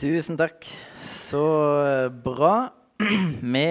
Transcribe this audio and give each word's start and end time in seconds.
Tusen 0.00 0.38
takk. 0.40 0.64
Så 1.04 1.40
eh, 1.84 2.06
bra. 2.24 2.70
Vi, 3.54 3.64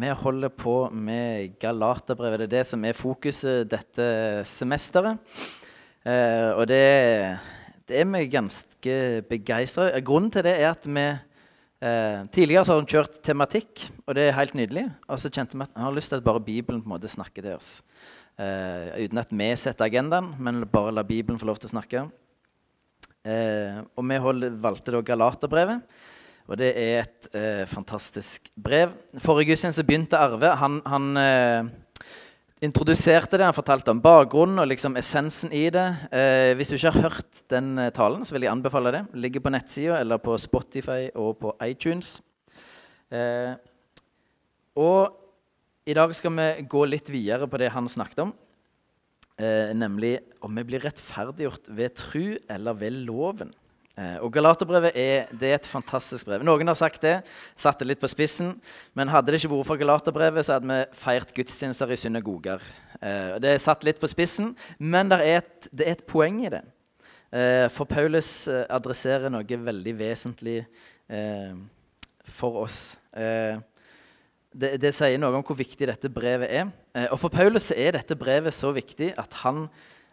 vi 0.00 0.10
holder 0.22 0.52
på 0.52 0.74
med 0.92 1.54
Galaterbrevet. 1.60 2.42
Det 2.42 2.46
er 2.48 2.52
det 2.52 2.66
som 2.68 2.84
er 2.84 2.96
fokuset 2.96 3.68
dette 3.70 4.08
semesteret. 4.48 5.16
Eh, 6.04 6.52
og 6.52 6.66
det, 6.68 6.84
det 7.88 7.96
er 7.96 8.06
vi 8.08 8.22
ganske 8.32 8.94
begeistra 9.28 9.90
Grunnen 10.04 10.32
til 10.32 10.44
det 10.44 10.54
er 10.58 10.70
at 10.70 10.84
vi 10.88 11.06
eh, 11.08 12.28
Tidligere 12.32 12.68
har 12.68 12.88
kjørt 12.88 13.20
tematikk, 13.24 13.88
og 14.04 14.16
det 14.20 14.28
er 14.28 14.36
helt 14.36 14.56
nydelig. 14.56 14.86
Og 15.08 15.20
så 15.20 15.32
kjente 15.32 15.56
vi 15.56 15.64
at 15.64 15.76
vi 15.76 15.84
har 15.86 15.96
lyst 15.96 16.12
til 16.12 16.20
at 16.20 16.28
bare 16.28 16.44
Bibelen 16.44 16.84
på 16.84 16.90
en 16.90 16.96
måte 16.98 17.08
snakker 17.08 17.44
til 17.44 17.56
oss. 17.56 17.78
Eh, 18.36 19.00
uten 19.00 19.24
at 19.24 19.32
vi 19.32 19.52
setter 19.56 19.88
agendaen, 19.88 20.34
men 20.36 20.66
bare 20.68 20.92
la 20.92 21.08
Bibelen 21.08 21.40
få 21.40 21.48
lov 21.48 21.60
til 21.60 21.72
å 21.72 21.78
snakke. 21.78 22.10
Eh, 23.26 23.82
og 23.96 24.06
vi 24.08 24.20
holdt, 24.24 24.56
valgte 24.62 24.94
da 24.94 25.02
Galaterbrevet. 25.04 25.84
Og 26.50 26.58
det 26.58 26.70
er 26.74 27.04
et 27.04 27.28
eh, 27.36 27.66
fantastisk 27.70 28.48
brev. 28.58 28.96
Forrige 29.22 29.52
gudstjeneste 29.52 29.84
begynte 29.86 30.18
Arve. 30.18 30.50
Han, 30.58 30.80
han 30.88 31.20
eh, 31.20 31.68
introduserte 32.64 33.38
det, 33.38 33.46
han 33.46 33.56
fortalte 33.56 33.92
om 33.94 34.00
bakgrunnen 34.02 34.58
og 34.60 34.68
liksom 34.72 34.98
essensen 34.98 35.52
i 35.54 35.68
det. 35.72 35.86
Eh, 36.10 36.52
hvis 36.58 36.72
du 36.72 36.76
ikke 36.76 36.92
har 36.96 37.08
hørt 37.08 37.44
den 37.52 37.78
eh, 37.78 37.92
talen, 37.94 38.24
så 38.26 38.34
vil 38.34 38.48
jeg 38.48 38.52
anbefale 38.52 38.92
det. 38.96 39.04
det 39.12 39.24
ligger 39.26 39.44
på 39.46 39.54
nettsida 39.54 40.00
eller 40.00 40.18
på 40.18 40.36
Spotify 40.38 41.06
og 41.14 41.38
på 41.40 41.54
iTunes. 41.68 42.18
Eh, 43.14 43.54
og 44.80 45.16
i 45.86 45.94
dag 45.96 46.12
skal 46.14 46.34
vi 46.36 46.50
gå 46.70 46.84
litt 46.88 47.08
videre 47.10 47.48
på 47.50 47.58
det 47.62 47.72
han 47.74 47.88
snakket 47.88 48.26
om. 48.26 48.34
Eh, 49.40 49.72
nemlig 49.72 50.18
om 50.44 50.52
vi 50.58 50.66
blir 50.68 50.82
rettferdiggjort 50.84 51.70
ved 51.72 51.94
tru 51.96 52.24
eller 52.50 52.76
ved 52.76 52.98
loven. 53.06 53.54
Eh, 53.96 54.18
og 54.20 54.32
Galaterbrevet 54.34 54.96
er, 54.98 55.30
er 55.32 55.54
et 55.54 55.68
fantastisk 55.68 56.28
brev. 56.28 56.44
Noen 56.44 56.68
har 56.68 56.76
sagt 56.76 57.00
det, 57.04 57.14
satt 57.58 57.80
det 57.80 57.88
litt 57.88 58.02
på 58.02 58.10
spissen. 58.10 58.52
Men 58.96 59.08
hadde 59.08 59.32
det 59.32 59.40
ikke 59.40 59.52
vært 59.54 59.70
for 59.70 59.80
Galaterbrevet, 59.80 60.44
så 60.44 60.58
hadde 60.58 60.68
vi 60.68 61.00
feirt 61.00 61.32
gudstjenester 61.36 61.94
i 61.94 61.98
synagoger. 62.00 62.66
Eh, 63.00 63.38
det 63.40 63.54
er 63.54 63.64
satt 63.64 63.86
litt 63.88 64.02
på 64.02 64.10
spissen, 64.12 64.52
men 64.76 65.12
er 65.16 65.24
et, 65.38 65.70
det 65.72 65.88
er 65.88 65.96
et 65.96 66.06
poeng 66.10 66.42
i 66.44 66.52
det. 66.52 66.62
Eh, 67.32 67.66
for 67.72 67.88
Paulus 67.88 68.44
eh, 68.50 68.66
adresserer 68.68 69.32
noe 69.32 69.62
veldig 69.70 69.96
vesentlig 69.96 70.58
eh, 70.60 71.56
for 72.28 72.60
oss. 72.66 72.98
Eh, 73.16 73.56
det, 74.52 74.74
det, 74.82 74.94
sier 74.96 75.20
noe 75.20 75.38
om 75.38 75.46
hvor 75.46 75.58
viktig 75.58 75.88
dette 75.90 76.10
brevet 76.10 76.50
er. 76.50 76.70
og 77.10 77.20
for 77.22 77.30
Paulus 77.30 77.70
er 77.70 77.94
dette 77.94 78.18
brevet 78.18 78.54
så 78.54 78.72
viktig 78.74 79.12
at 79.18 79.42
han 79.44 79.68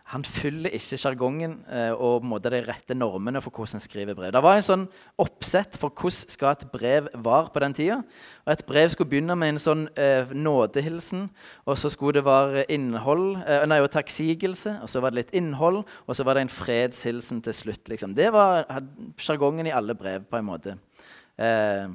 han 0.08 0.24
fyller 0.24 0.72
ikke 0.72 0.98
sjargongen 1.02 1.58
og 2.00 2.24
måte, 2.24 2.48
de 2.54 2.62
rette 2.64 2.96
normene 2.96 3.42
for 3.44 3.52
hvordan 3.52 3.76
han 3.76 3.84
skriver 3.84 4.16
brev. 4.16 4.32
Det 4.32 4.42
var 4.44 4.56
en 4.56 4.64
sånn 4.64 4.86
oppsett 5.20 5.76
for 5.76 5.92
hvordan 5.92 6.32
skal 6.32 6.54
et 6.54 6.64
brev 6.72 7.10
være 7.12 7.52
på 7.52 7.64
den 7.64 7.76
tida. 7.76 7.98
Og 8.46 8.54
et 8.54 8.64
brev 8.70 8.94
skulle 8.94 9.12
begynne 9.12 9.36
med 9.36 9.56
en 9.56 9.60
sånn 9.60 9.84
eh, 10.00 10.32
nådehilsen, 10.32 11.28
og 11.68 11.80
så 11.82 11.92
skulle 11.92 12.22
det 12.22 12.26
være 12.28 12.64
innhold, 12.72 13.42
eh, 13.44 13.66
nei, 13.68 13.82
og 13.84 13.92
takksigelse, 13.92 14.78
og 14.86 14.92
så 14.94 15.04
var 15.04 15.12
det 15.12 15.26
litt 15.26 15.36
innhold, 15.36 15.82
og 15.84 16.16
så 16.16 16.24
var 16.24 16.40
det 16.40 16.48
en 16.48 16.56
fredshilsen 16.56 17.44
til 17.44 17.60
slutt. 17.66 17.84
Liksom. 17.92 18.16
Det 18.16 18.32
var 18.32 18.64
sjargongen 19.20 19.68
i 19.68 19.76
alle 19.76 19.98
brev, 20.00 20.24
på 20.32 20.40
en 20.40 20.48
måte. 20.48 20.78
Eh, 21.36 21.92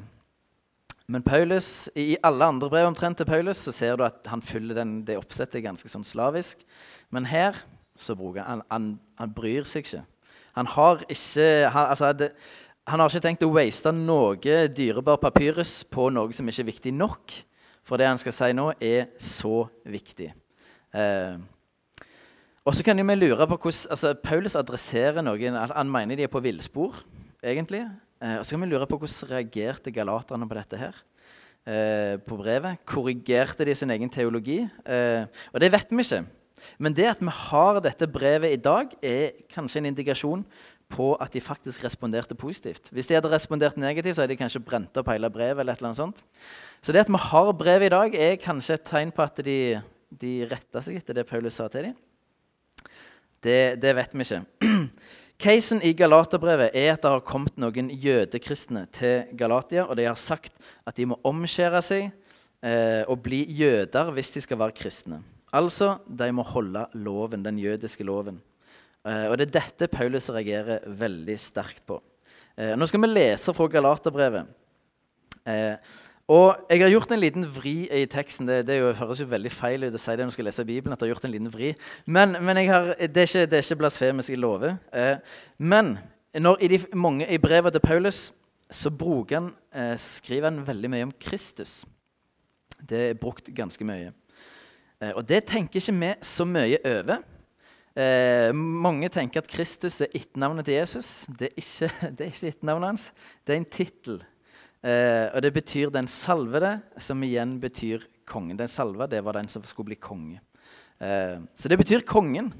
men 1.12 1.24
Paulus, 1.26 1.90
i 1.98 2.16
alle 2.24 2.46
andre 2.48 2.70
brev 2.72 2.86
omtrent 2.88 3.18
til 3.20 3.28
Paulus 3.28 3.60
så 3.66 3.72
ser 3.74 3.98
du 4.00 4.06
at 4.06 4.24
han 4.32 4.40
fyller 4.40 4.78
den, 4.78 5.02
det 5.04 5.18
oppsettet 5.20 5.64
ganske 5.64 5.90
sånn 5.90 6.06
slavisk. 6.08 6.62
Men 7.12 7.28
her 7.28 7.58
så 8.00 8.16
bruker 8.16 8.46
han, 8.46 8.62
han, 8.72 8.86
han 9.20 9.34
bryr 9.36 9.68
seg 9.68 9.84
ikke. 9.84 10.02
Han 10.56 10.68
har 10.72 11.04
ikke 11.12 11.48
han, 11.74 11.90
altså, 11.92 12.12
det, 12.16 12.30
han 12.88 13.00
har 13.00 13.12
ikke 13.12 13.24
tenkt 13.26 13.44
å 13.44 13.52
waste 13.52 13.92
noe 13.94 14.62
dyrebar 14.72 15.20
papyrus 15.20 15.82
på 15.84 16.08
noe 16.12 16.32
som 16.36 16.48
ikke 16.48 16.64
er 16.64 16.70
viktig 16.70 16.94
nok. 16.96 17.36
For 17.84 18.00
det 18.00 18.08
han 18.08 18.20
skal 18.20 18.36
si 18.36 18.48
nå, 18.56 18.70
er 18.80 19.10
så 19.20 19.66
viktig. 19.84 20.30
Eh, 20.96 21.36
og 22.62 22.76
så 22.78 22.84
kan 22.86 22.96
vi 22.96 23.18
lure 23.18 23.46
på 23.50 23.58
hvordan 23.58 23.92
altså, 23.92 24.14
Paulus 24.22 24.56
adresserer 24.56 25.24
noen 25.24 25.56
Han 25.56 25.90
mener 25.90 26.16
de 26.16 26.24
er 26.24 26.32
på 26.32 26.40
villspor, 26.40 27.02
egentlig. 27.42 27.84
Eh, 28.22 28.38
og 28.38 28.46
så 28.46 28.54
kan 28.54 28.62
vi 28.64 28.70
lure 28.70 28.86
på 28.86 29.00
hvordan 29.02 29.32
reagerte 29.32 29.94
galaterne 29.94 30.46
på 30.48 30.58
dette 30.58 30.78
her. 30.78 31.00
Eh, 31.62 32.16
på 32.22 32.38
brevet. 32.38 32.80
Korrigerte 32.86 33.66
de 33.66 33.74
sin 33.74 33.90
egen 33.94 34.10
teologi? 34.10 34.62
Eh, 34.86 35.26
og 35.52 35.60
det 35.62 35.72
vet 35.74 35.90
vi 35.90 36.06
ikke. 36.06 36.24
Men 36.78 36.94
det 36.94 37.08
at 37.10 37.22
vi 37.22 37.32
har 37.34 37.80
dette 37.82 38.06
brevet 38.06 38.54
i 38.54 38.60
dag, 38.62 38.90
er 39.02 39.34
kanskje 39.50 39.82
en 39.82 39.90
indikasjon 39.90 40.44
på 40.92 41.14
at 41.22 41.32
de 41.32 41.40
faktisk 41.40 41.84
responderte 41.84 42.36
positivt. 42.38 42.90
Hvis 42.92 43.08
de 43.08 43.16
hadde 43.16 43.30
respondert 43.32 43.78
negativt, 43.80 44.16
så 44.16 44.22
hadde 44.22 44.34
de 44.34 44.42
kanskje 44.42 44.62
brent 44.62 44.96
opp 44.96 45.08
hele 45.10 45.30
brevet. 45.30 45.60
eller 45.60 45.72
et 45.72 45.78
eller 45.78 45.90
annet 45.90 46.02
sånt. 46.02 46.22
Så 46.82 46.92
det 46.92 47.00
at 47.00 47.10
vi 47.10 47.18
har 47.18 47.52
brevet 47.52 47.86
i 47.86 47.94
dag, 47.94 48.14
er 48.14 48.36
kanskje 48.36 48.74
et 48.74 48.84
tegn 48.84 49.12
på 49.12 49.22
at 49.22 49.36
de, 49.44 49.80
de 50.10 50.32
retta 50.50 50.82
seg 50.82 51.00
etter 51.00 51.14
det 51.14 51.26
Paulus 51.26 51.54
sa 51.54 51.68
til 51.68 51.90
dem. 51.90 51.96
Det, 53.42 53.80
det 53.82 53.96
vet 53.96 54.14
vi 54.14 54.26
ikke. 54.26 54.44
Casen 55.42 55.80
i 55.82 55.90
Galaterbrevet 55.98 56.70
er 56.78 56.92
at 56.92 57.02
det 57.02 57.10
har 57.10 57.22
kommet 57.26 57.56
noen 57.58 57.88
jødekristne 57.98 58.84
til 58.94 59.24
Galatia, 59.34 59.88
og 59.88 59.96
de 59.98 60.04
har 60.06 60.18
sagt 60.20 60.54
at 60.86 60.94
de 60.94 61.08
må 61.10 61.16
omskjære 61.26 61.80
seg 61.82 62.04
eh, 62.06 63.02
og 63.10 63.24
bli 63.24 63.40
jøder 63.50 64.12
hvis 64.14 64.30
de 64.36 64.42
skal 64.44 64.60
være 64.60 64.76
kristne. 64.78 65.18
Altså, 65.50 65.96
de 66.06 66.28
må 66.30 66.44
holde 66.46 66.84
loven, 66.94 67.42
den 67.42 67.58
jødiske 67.58 68.06
loven. 68.06 68.38
Eh, 69.02 69.26
og 69.32 69.34
Det 69.40 69.48
er 69.48 69.56
dette 69.58 69.90
Paulus 69.90 70.30
reagerer 70.30 70.86
veldig 70.86 71.38
sterkt 71.42 71.82
på. 71.90 71.98
Eh, 72.54 72.76
nå 72.78 72.86
skal 72.86 73.02
vi 73.02 73.10
lese 73.10 73.56
fra 73.56 73.66
Galaterbrevet. 73.66 74.46
Eh, 75.42 75.74
og 76.32 76.66
Jeg 76.70 76.80
har 76.80 76.92
gjort 76.92 77.12
en 77.12 77.20
liten 77.20 77.44
vri 77.52 77.74
i 77.92 78.06
teksten. 78.08 78.46
Det, 78.48 78.62
det 78.68 78.78
jo, 78.78 78.92
høres 78.96 79.20
jo 79.20 79.28
veldig 79.28 79.52
feil 79.52 79.84
ut 79.84 79.96
å 79.96 80.00
si 80.00 80.14
det 80.16 80.24
når 80.24 80.32
du 80.32 80.36
skal 80.38 80.48
lese 80.48 80.64
Bibelen. 80.64 80.94
at 80.94 81.02
jeg 81.02 81.10
har 81.10 81.14
gjort 81.14 81.26
en 81.28 81.34
liten 81.34 81.52
vri. 81.52 81.72
Men, 82.06 82.36
men 82.40 82.60
har, 82.68 82.94
det, 82.96 83.24
er 83.24 83.28
ikke, 83.28 83.46
det, 83.46 83.58
er 83.58 83.66
ikke, 83.66 83.80
blasfemisk, 83.82 84.32
jeg 84.32 84.40
lover. 84.40 84.78
Eh, 84.96 85.18
men 85.58 85.98
når, 86.32 86.62
i, 86.64 86.70
de, 86.72 86.80
mange, 86.96 87.28
i 87.28 87.40
brevet 87.42 87.76
til 87.76 87.84
Paulus 87.84 88.30
så 88.72 88.90
han, 89.30 89.52
eh, 89.74 89.98
skriver 89.98 90.50
han 90.50 90.66
veldig 90.66 90.90
mye 90.90 91.02
om 91.04 91.12
Kristus. 91.20 91.84
Det 92.80 93.10
er 93.10 93.20
brukt 93.20 93.52
ganske 93.54 93.84
mye. 93.84 94.12
Eh, 95.00 95.12
og 95.12 95.28
det 95.28 95.44
tenker 95.44 95.80
ikke 95.80 95.92
vi 96.00 96.14
så 96.22 96.44
mye 96.44 96.78
over. 96.84 97.22
Eh, 97.94 98.52
mange 98.54 99.08
tenker 99.08 99.42
at 99.42 99.48
Kristus 99.48 100.00
er 100.00 100.12
etternavnet 100.14 100.64
til 100.64 100.74
Jesus. 100.74 101.26
Det 101.38 101.50
er 101.50 101.56
ikke, 101.56 101.90
det 102.16 102.20
er 102.20 102.32
ikke 102.32 102.48
etternavnet 102.48 102.88
hans. 102.88 103.12
Det 103.46 103.52
er 103.52 103.60
en 103.60 103.70
tittel. 103.70 104.22
Eh, 104.82 105.30
og 105.34 105.42
det 105.42 105.52
betyr 105.54 105.90
'den 105.90 106.06
salvede', 106.06 106.80
som 106.98 107.22
igjen 107.22 107.60
betyr 107.60 108.00
kongen. 108.26 108.58
Den 108.58 108.68
salva, 108.68 109.06
det 109.06 109.24
var 109.24 109.32
den 109.32 109.48
som 109.48 109.62
skulle 109.62 109.86
bli 109.86 109.94
konge. 109.94 110.40
Eh, 111.00 111.38
så 111.54 111.68
det 111.68 111.78
betyr 111.78 112.00
kongen. 112.00 112.52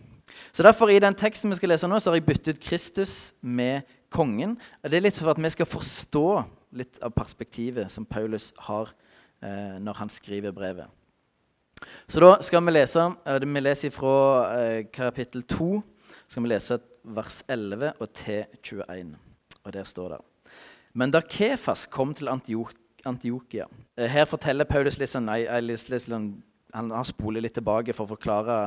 Så 0.53 0.63
derfor 0.63 0.89
I 0.89 0.99
den 0.99 1.15
teksten 1.15 1.51
vi 1.51 1.57
skal 1.57 1.69
lese 1.69 1.89
nå, 1.89 1.99
så 1.99 2.11
har 2.11 2.17
jeg 2.17 2.27
byttet 2.27 2.61
Kristus 2.61 3.33
med 3.41 3.83
kongen. 4.11 4.59
Og 4.83 4.91
Det 4.91 4.97
er 4.97 5.01
litt 5.01 5.19
for 5.19 5.31
at 5.31 5.43
vi 5.43 5.51
skal 5.51 5.67
forstå 5.67 6.45
litt 6.73 6.99
av 7.03 7.11
perspektivet 7.11 7.91
som 7.91 8.05
Paulus 8.05 8.53
har 8.59 8.93
eh, 9.43 9.79
når 9.81 9.95
han 9.95 10.09
skriver 10.09 10.53
brevet. 10.53 10.87
Så 12.09 12.21
da 12.21 12.37
skal 12.43 12.63
vi 12.65 12.73
lese 12.73 13.15
eh, 13.27 13.41
Vi 13.41 13.61
leser 13.61 13.91
fra 13.91 14.17
eh, 14.57 14.85
kapittel 14.93 15.43
2 15.43 15.83
skal 16.29 16.43
vi 16.43 16.49
lese 16.49 16.79
vers 17.03 17.43
11 17.49 17.93
og 18.01 18.13
til 18.15 18.45
21. 18.63 19.17
Og 19.65 19.73
der 19.73 19.85
står 19.85 20.15
det 20.15 20.32
Men 20.93 21.13
da 21.13 21.23
Kefas 21.25 21.87
kom 21.91 22.13
til 22.17 22.29
Antiokia 22.29 23.67
eh, 23.97 24.09
Her 24.11 24.27
forteller 24.29 24.69
Paulus 24.69 24.99
litt 25.01 25.13
sånn, 25.13 25.29
nei, 25.31 25.43
jeg, 25.47 25.65
litt 25.65 26.05
sånn 26.05 26.33
Han 26.77 26.93
har 26.93 27.07
spoler 27.09 27.45
litt 27.45 27.57
tilbake 27.57 27.97
for 27.97 28.07
å 28.07 28.15
forklare 28.15 28.59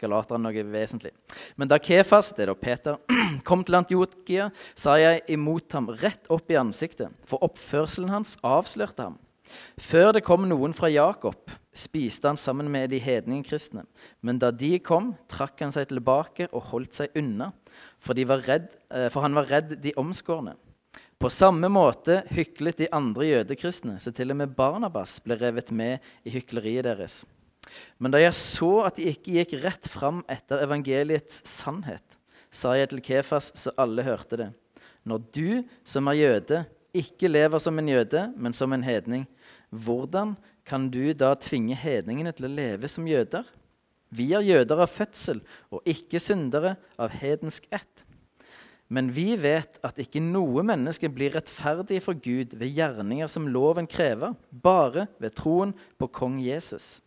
galaterne 0.00 0.50
noe 0.50 0.64
vesentlig. 0.68 1.12
Men 1.56 1.70
da 1.70 1.78
Kefas, 1.80 2.32
det 2.36 2.44
er 2.44 2.50
da 2.50 2.56
Peter, 2.58 2.98
kom 3.48 3.62
til 3.64 3.78
Antiokia, 3.78 4.50
sa 4.76 4.98
jeg 5.00 5.22
imot 5.32 5.72
ham 5.76 5.88
rett 6.02 6.28
opp 6.34 6.50
i 6.52 6.58
ansiktet, 6.60 7.14
for 7.24 7.40
oppførselen 7.46 8.12
hans 8.12 8.34
avslørte 8.44 9.06
ham. 9.06 9.20
Før 9.80 10.12
det 10.16 10.24
kom 10.26 10.48
noen 10.50 10.74
fra 10.76 10.90
Jakob, 10.90 11.52
spiste 11.74 12.30
han 12.30 12.40
sammen 12.40 12.70
med 12.72 12.90
de 12.92 13.00
hedningkristne. 13.02 13.84
Men 14.24 14.40
da 14.42 14.50
de 14.54 14.76
kom, 14.82 15.12
trakk 15.30 15.62
han 15.62 15.74
seg 15.74 15.88
tilbake 15.90 16.48
og 16.52 16.70
holdt 16.72 17.00
seg 17.00 17.16
unna, 17.18 17.52
for, 18.02 18.18
redd, 18.18 18.70
eh, 18.90 19.08
for 19.12 19.24
han 19.24 19.36
var 19.36 19.50
redd 19.50 19.76
de 19.82 19.94
omskårne. 20.00 20.56
På 21.24 21.30
samme 21.30 21.70
måte 21.72 22.18
hyklet 22.36 22.82
de 22.82 22.86
andre 22.92 23.24
jødekristne, 23.24 23.94
så 23.96 24.10
til 24.12 24.34
og 24.34 24.36
med 24.36 24.50
Barnabas 24.58 25.14
ble 25.24 25.38
revet 25.40 25.70
med 25.72 26.02
i 26.20 26.34
hykleriet 26.34 26.84
deres. 26.84 27.22
Men 27.96 28.12
da 28.12 28.20
jeg 28.20 28.36
så 28.36 28.68
at 28.84 29.00
de 29.00 29.06
ikke 29.08 29.38
gikk 29.38 29.54
rett 29.62 29.88
fram 29.88 30.18
etter 30.28 30.60
evangeliets 30.66 31.40
sannhet, 31.48 32.04
sa 32.52 32.74
jeg 32.76 32.90
til 32.90 33.00
Kefas 33.08 33.48
så 33.56 33.72
alle 33.80 34.04
hørte 34.04 34.36
det. 34.36 34.50
Når 35.08 35.24
du 35.32 35.48
som 35.88 36.12
er 36.12 36.20
jøde, 36.20 36.60
ikke 36.92 37.32
lever 37.32 37.64
som 37.70 37.80
en 37.80 37.88
jøde, 37.88 38.26
men 38.36 38.52
som 38.52 38.76
en 38.76 38.84
hedning, 38.84 39.24
hvordan 39.72 40.36
kan 40.68 40.90
du 40.92 41.14
da 41.16 41.32
tvinge 41.40 41.80
hedningene 41.86 42.36
til 42.36 42.50
å 42.50 42.54
leve 42.60 42.92
som 42.92 43.08
jøder? 43.08 43.48
Vi 44.12 44.28
er 44.36 44.44
jøder 44.44 44.84
av 44.84 44.92
fødsel 44.92 45.40
og 45.72 45.88
ikke 45.88 46.20
syndere 46.20 46.76
av 47.00 47.16
hedensk 47.16 47.64
ett. 47.72 48.03
Men 48.94 49.08
vi 49.10 49.32
vet 49.40 49.80
at 49.82 49.98
ikke 49.98 50.22
noe 50.22 50.62
menneske 50.66 51.08
blir 51.10 51.34
rettferdig 51.34 51.98
for 52.04 52.18
Gud 52.22 52.54
ved 52.60 52.70
gjerninger 52.76 53.30
som 53.30 53.48
loven 53.50 53.88
krever, 53.90 54.36
bare 54.50 55.08
ved 55.22 55.34
troen 55.34 55.72
på 55.98 56.06
kong 56.14 56.38
Jesus. 56.44 57.00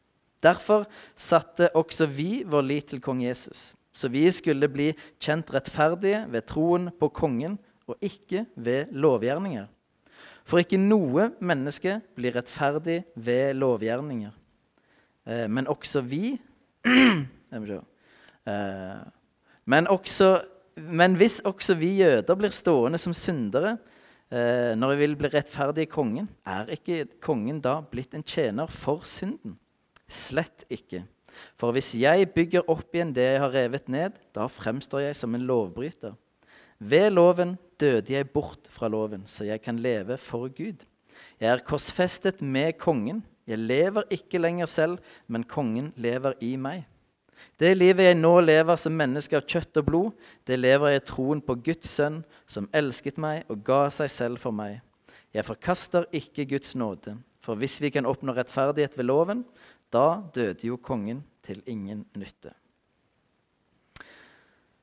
Derfor 0.44 0.84
satte 1.16 1.72
også 1.78 2.10
vi 2.12 2.44
vår 2.46 2.66
lit 2.66 2.92
til 2.92 3.00
kong 3.04 3.24
Jesus, 3.24 3.72
så 3.96 4.12
vi 4.12 4.26
skulle 4.36 4.68
bli 4.70 4.92
kjent 5.24 5.54
rettferdige 5.54 6.26
ved 6.34 6.46
troen 6.50 6.92
på 7.00 7.10
kongen 7.16 7.56
og 7.88 7.96
ikke 8.04 8.46
ved 8.56 8.92
lovgjerninger. 8.92 9.68
For 10.48 10.62
ikke 10.62 10.78
noe 10.80 11.32
menneske 11.44 11.98
blir 12.16 12.36
rettferdig 12.36 13.02
ved 13.16 13.54
lovgjerninger. 13.60 14.32
Eh, 15.28 15.48
men 15.52 15.68
også 15.68 16.02
vi 16.08 16.40
eh, 16.88 17.24
Men 19.66 19.88
også 19.88 20.42
men 20.78 21.18
hvis 21.18 21.40
også 21.48 21.76
vi 21.80 21.98
jøder 22.04 22.38
blir 22.38 22.54
stående 22.54 23.00
som 23.02 23.16
syndere 23.16 23.76
eh, 24.30 24.74
når 24.78 24.94
vi 24.94 25.00
vil 25.02 25.16
bli 25.20 25.32
rettferdige 25.34 25.88
i 25.88 25.92
kongen, 25.92 26.30
er 26.46 26.70
ikke 26.74 27.08
kongen 27.24 27.62
da 27.64 27.80
blitt 27.82 28.14
en 28.14 28.26
tjener 28.26 28.70
for 28.70 29.06
synden? 29.10 29.58
Slett 30.08 30.68
ikke. 30.70 31.04
For 31.58 31.74
hvis 31.76 31.94
jeg 31.98 32.30
bygger 32.34 32.70
opp 32.70 32.94
igjen 32.96 33.14
det 33.16 33.26
jeg 33.26 33.42
har 33.44 33.54
revet 33.54 33.90
ned, 33.92 34.18
da 34.34 34.48
fremstår 34.50 35.08
jeg 35.08 35.18
som 35.20 35.36
en 35.36 35.46
lovbryter. 35.50 36.16
Ved 36.78 37.10
loven 37.14 37.56
døde 37.82 38.14
jeg 38.14 38.30
bort 38.30 38.70
fra 38.70 38.90
loven, 38.90 39.26
så 39.26 39.48
jeg 39.48 39.62
kan 39.66 39.80
leve 39.82 40.18
for 40.22 40.50
Gud. 40.54 40.86
Jeg 41.42 41.50
er 41.52 41.66
korsfestet 41.66 42.42
med 42.42 42.78
kongen. 42.82 43.24
Jeg 43.48 43.62
lever 43.62 44.06
ikke 44.14 44.42
lenger 44.42 44.70
selv, 44.70 44.98
men 45.28 45.46
kongen 45.48 45.92
lever 45.96 46.38
i 46.42 46.56
meg. 46.58 46.86
Det 47.58 47.72
livet 47.78 48.10
jeg 48.10 48.18
nå 48.20 48.34
lever 48.44 48.78
som 48.80 48.94
menneske 48.94 49.38
av 49.38 49.48
kjøtt 49.50 49.80
og 49.82 49.88
blod, 49.88 50.28
det 50.46 50.60
lever 50.60 50.94
jeg 50.94 51.02
i 51.02 51.08
troen 51.10 51.42
på 51.42 51.58
Guds 51.66 51.90
sønn, 51.98 52.22
som 52.46 52.70
elsket 52.76 53.18
meg 53.22 53.50
og 53.52 53.64
ga 53.66 53.88
seg 53.94 54.12
selv 54.14 54.44
for 54.44 54.56
meg. 54.56 54.80
Jeg 55.34 55.46
forkaster 55.48 56.08
ikke 56.16 56.48
Guds 56.54 56.76
nåde, 56.78 57.18
for 57.44 57.60
hvis 57.60 57.80
vi 57.84 57.92
kan 57.94 58.08
oppnå 58.10 58.36
rettferdighet 58.38 58.98
ved 58.98 59.10
loven, 59.10 59.44
da 59.94 60.22
døde 60.36 60.68
jo 60.68 60.78
kongen 60.78 61.24
til 61.46 61.62
ingen 61.66 62.06
nytte. 62.18 62.54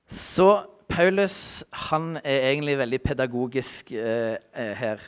Så 0.09 0.65
Paulus 0.89 1.65
han 1.89 2.17
er 2.23 2.51
egentlig 2.51 2.77
veldig 2.79 3.01
pedagogisk 3.03 3.93
eh, 3.93 4.37
her. 4.55 5.01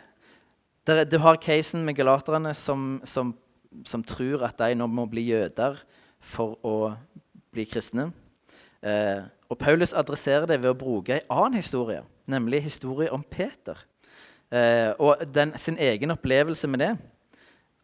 her. 0.86 1.04
Du 1.04 1.18
har 1.18 1.36
casen 1.42 1.84
med 1.84 1.96
galaterne 1.98 2.54
som, 2.54 3.00
som, 3.04 3.34
som 3.84 4.04
tror 4.04 4.46
at 4.48 4.58
de 4.58 4.74
nå 4.78 4.86
må 4.86 5.06
bli 5.10 5.28
jøder 5.30 5.78
for 6.20 6.56
å 6.66 6.76
bli 7.56 7.66
kristne. 7.68 8.10
Eh, 8.84 9.24
og 9.50 9.58
Paulus 9.58 9.94
adresserer 9.96 10.46
det 10.50 10.60
ved 10.62 10.72
å 10.72 10.78
bruke 10.78 11.16
en 11.16 11.28
annen 11.32 11.60
historie, 11.60 12.02
nemlig 12.28 12.64
historie 12.66 13.12
om 13.14 13.24
Peter. 13.24 13.78
Eh, 14.52 14.92
og 15.02 15.22
den, 15.34 15.54
sin 15.58 15.78
egen 15.78 16.14
opplevelse 16.14 16.68
med 16.70 16.84
det. 16.84 16.92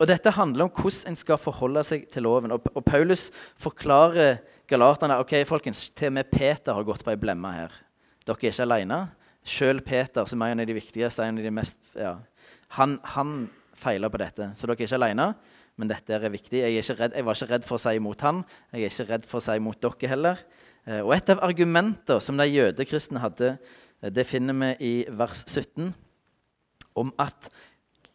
Og 0.02 0.08
Dette 0.10 0.32
handler 0.34 0.66
om 0.66 0.74
hvordan 0.74 1.12
en 1.12 1.18
skal 1.18 1.38
forholde 1.38 1.84
seg 1.86 2.08
til 2.10 2.26
loven. 2.26 2.54
Og, 2.54 2.64
og 2.74 2.84
Paulus 2.84 3.28
forklarer 3.60 4.40
galaterne 4.70 5.20
ok, 5.22 5.36
folkens, 5.46 5.88
til 5.94 6.10
og 6.10 6.16
med 6.18 6.30
Peter 6.32 6.74
har 6.74 6.86
gått 6.86 7.04
på 7.06 7.12
ei 7.12 7.20
blemme 7.20 7.52
her. 7.54 7.74
Dere 8.26 8.38
er 8.38 8.50
ikke 8.50 8.66
alene. 8.66 9.00
Selv 9.46 9.86
Peter, 9.86 10.26
som 10.26 10.42
er 10.42 10.54
en 10.54 10.62
av 10.62 10.68
de 10.70 10.74
viktigste, 10.74 11.24
en 11.26 11.38
av 11.38 11.46
de 11.46 11.54
mest, 11.54 11.78
ja, 11.98 12.16
han, 12.78 12.98
han 13.14 13.46
feiler 13.78 14.10
på 14.10 14.20
dette. 14.22 14.52
Så 14.58 14.66
dere 14.66 14.78
er 14.78 14.86
ikke 14.86 14.98
alene 15.00 15.32
men 15.80 15.90
dette 15.90 16.14
er 16.14 16.32
viktig. 16.32 16.60
Jeg, 16.60 16.82
er 16.82 16.98
redd, 16.98 17.16
jeg, 17.16 17.24
var 17.26 17.38
ikke 17.38 17.50
redd 17.54 17.66
for 17.66 17.78
å 17.78 17.82
si 17.82 17.94
imot 17.96 18.24
han. 18.26 18.42
Jeg 18.72 18.84
er 18.84 18.92
ikke 18.92 19.08
redd 19.08 19.28
for 19.28 19.40
å 19.40 19.44
si 19.44 19.56
imot 19.58 19.80
dere 19.82 20.10
heller. 20.12 20.42
Eh, 20.86 21.00
og 21.00 21.14
Et 21.16 21.32
av 21.32 21.42
argumentene 21.46 22.20
som 22.20 22.36
de 22.36 22.48
jødekristne 22.50 23.22
hadde, 23.22 23.56
eh, 24.02 24.10
det 24.10 24.26
finner 24.26 24.54
vi 24.54 24.72
i 24.80 24.94
vers 25.08 25.44
17, 25.46 25.94
om 26.94 27.12
at, 27.18 27.48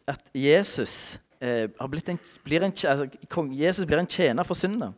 at 0.06 0.22
Jesus, 0.34 1.18
eh, 1.40 1.66
en, 1.66 2.18
blir 2.44 2.62
en, 2.62 2.72
altså, 2.72 3.08
Jesus 3.50 3.86
blir 3.86 3.98
en 3.98 4.06
tjener 4.06 4.44
for 4.44 4.54
synder. 4.54 4.92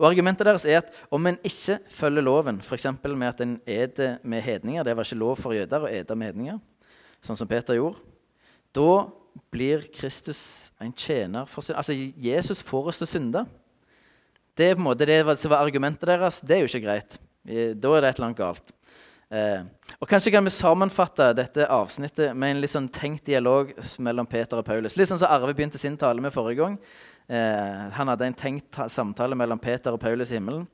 Og 0.00 0.08
Argumentet 0.08 0.46
deres 0.46 0.64
er 0.64 0.80
at 0.80 0.92
om 1.12 1.26
en 1.26 1.36
ikke 1.44 1.78
følger 1.92 2.24
loven, 2.24 2.60
f.eks. 2.64 2.86
med 3.04 3.28
at 3.28 3.40
en 3.40 3.60
eter 3.66 4.16
med 4.24 4.40
hedninger 4.42 4.82
Det 4.82 4.96
var 4.96 5.04
ikke 5.04 5.18
lov 5.20 5.36
for 5.36 5.52
jøder 5.52 5.84
å 5.84 5.90
ete 5.92 6.16
med 6.16 6.32
hedninger, 6.32 6.58
sånn 7.20 7.36
som 7.36 7.48
Peter 7.48 7.76
gjorde. 7.76 8.00
Da 8.72 9.10
blir 9.50 9.86
Kristus 9.94 10.70
en 10.80 10.92
tjener 10.92 11.48
for 11.50 11.64
synd. 11.64 11.78
Altså, 11.80 11.94
Jesus 12.16 12.62
får 12.62 12.92
oss 12.92 13.00
til 13.00 13.08
å 13.08 13.12
synde. 13.14 13.44
Det 14.58 14.74
måte 14.78 15.06
det 15.08 15.22
som 15.40 15.52
var 15.52 15.64
argumentet 15.64 16.08
deres. 16.10 16.40
Det 16.44 16.56
er 16.56 16.64
jo 16.64 16.70
ikke 16.70 16.84
greit. 16.84 17.16
Da 17.44 17.94
er 17.96 18.04
det 18.04 18.10
et 18.10 18.20
eller 18.20 18.28
annet 18.30 18.40
galt. 18.40 18.74
Eh, 19.30 19.62
og 20.02 20.08
Kanskje 20.10 20.32
kan 20.34 20.42
vi 20.42 20.50
sammenfatte 20.50 21.28
dette 21.38 21.68
avsnittet 21.70 22.34
med 22.34 22.50
en 22.50 22.62
litt 22.64 22.72
sånn 22.72 22.88
tenkt 22.90 23.28
dialog 23.30 23.70
mellom 24.02 24.26
Peter 24.26 24.58
og 24.58 24.66
Paulus. 24.66 24.96
Litt 24.98 25.10
sånn 25.10 25.20
som 25.22 25.30
Arve 25.30 25.54
begynte 25.54 25.78
sin 25.78 25.98
tale 26.00 26.22
med 26.22 26.34
forrige 26.34 26.64
gang. 26.64 26.78
Eh, 27.30 27.84
han 27.94 28.10
hadde 28.10 28.26
en 28.26 28.34
tenkt 28.34 28.80
samtale 28.90 29.38
mellom 29.38 29.60
Peter 29.62 29.94
og 29.94 30.02
Paulus 30.02 30.32
i 30.32 30.38
himmelen. 30.40 30.66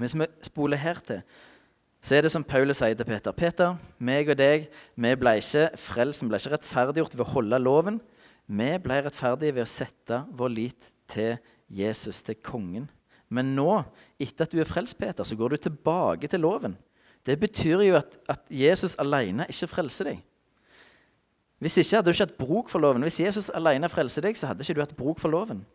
Hvis 0.00 0.16
vi 0.16 0.28
spoler 0.44 0.80
her 0.80 1.02
til, 1.04 1.20
så 2.06 2.14
er 2.14 2.22
det 2.22 2.30
som 2.30 2.44
Paulus 2.46 2.78
sier 2.78 2.94
til 2.94 3.08
Peter. 3.08 3.34
Peter, 3.34 3.78
meg 3.98 4.28
og 4.30 4.36
deg, 4.38 4.68
vi 4.94 5.10
ble 5.18 5.32
ikke 5.40 5.64
frelst, 5.82 6.22
vi 6.22 6.30
ble 6.30 6.38
ikke 6.38 6.52
rettferdiggjort 6.52 7.16
ved 7.16 7.24
å 7.24 7.32
holde 7.32 7.58
loven. 7.58 7.98
Vi 8.46 8.68
ble 8.84 9.00
rettferdige 9.02 9.56
ved 9.56 9.64
å 9.64 9.72
sette 9.72 10.20
vår 10.38 10.52
lit 10.54 10.86
til 11.10 11.34
Jesus, 11.66 12.22
til 12.22 12.38
kongen. 12.46 12.86
Men 13.26 13.56
nå, 13.56 13.80
etter 14.22 14.46
at 14.46 14.54
du 14.54 14.62
er 14.62 14.70
frelst, 14.70 14.94
Peter, 15.00 15.26
så 15.26 15.34
går 15.34 15.56
du 15.56 15.64
tilbake 15.66 16.30
til 16.30 16.46
loven. 16.46 16.78
Det 17.26 17.34
betyr 17.42 17.82
jo 17.88 17.98
at, 17.98 18.14
at 18.30 18.46
Jesus 18.54 18.94
alene 19.02 19.48
ikke 19.50 19.72
frelser 19.74 20.12
deg. 20.12 20.22
Hvis 21.58 21.80
ikke 21.82 21.96
hadde 21.96 22.06
du 22.06 22.14
ikke 22.14 22.28
hatt 22.28 22.38
bruk 22.38 22.70
for 22.70 22.86
loven. 22.86 23.02
Hvis 23.02 23.18
Jesus 23.24 23.50
alene 23.50 23.90
frelser 23.90 24.28
deg, 24.28 24.38
så 24.38 24.52
hadde 24.52 24.62
ikke 24.62 24.78
du 24.78 24.84
hatt 24.84 24.98
bruk 24.98 25.18
for 25.18 25.34
loven. 25.34 25.66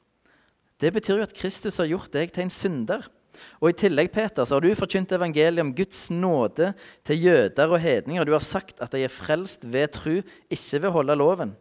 Det 0.80 0.94
betyr 0.96 1.20
jo 1.20 1.26
at 1.28 1.36
Kristus 1.36 1.82
har 1.82 1.92
gjort 1.92 2.14
deg 2.14 2.32
til 2.32 2.46
en 2.46 2.54
synder. 2.54 3.12
Og 3.60 3.72
I 3.72 3.78
tillegg 3.84 4.12
Peter, 4.14 4.46
så 4.46 4.58
har 4.58 4.64
du 4.64 4.72
forkynt 4.78 5.12
evangeliet 5.16 5.64
om 5.64 5.74
Guds 5.76 6.10
nåde 6.14 6.72
til 7.08 7.26
jøder 7.26 7.74
og 7.74 7.82
hedninger. 7.84 8.26
Du 8.26 8.34
har 8.36 8.44
sagt 8.46 8.82
at 8.84 8.94
de 8.96 9.04
er 9.06 9.14
frelst 9.14 9.66
ved 9.68 9.94
tru, 9.98 10.22
ikke 10.50 10.82
ved 10.82 10.90
å 10.90 10.96
holde 11.00 11.18
loven. 11.20 11.54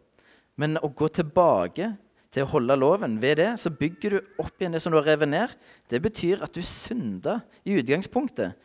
Men 0.59 0.79
å 0.81 0.91
gå 0.93 1.09
tilbake 1.13 1.93
til 2.31 2.45
å 2.45 2.51
holde 2.53 2.77
loven, 2.79 3.17
ved 3.21 3.41
det 3.41 3.49
så 3.59 3.71
bygger 3.75 4.15
du 4.15 4.41
opp 4.41 4.55
igjen 4.61 4.75
det 4.75 4.81
som 4.83 4.93
du 4.93 4.99
har 4.99 5.09
revet 5.09 5.29
ned. 5.29 5.55
Det 5.91 5.99
betyr 6.03 6.43
at 6.45 6.55
du 6.55 6.63
synder 6.63 7.43
i 7.67 7.75
utgangspunktet 7.81 8.55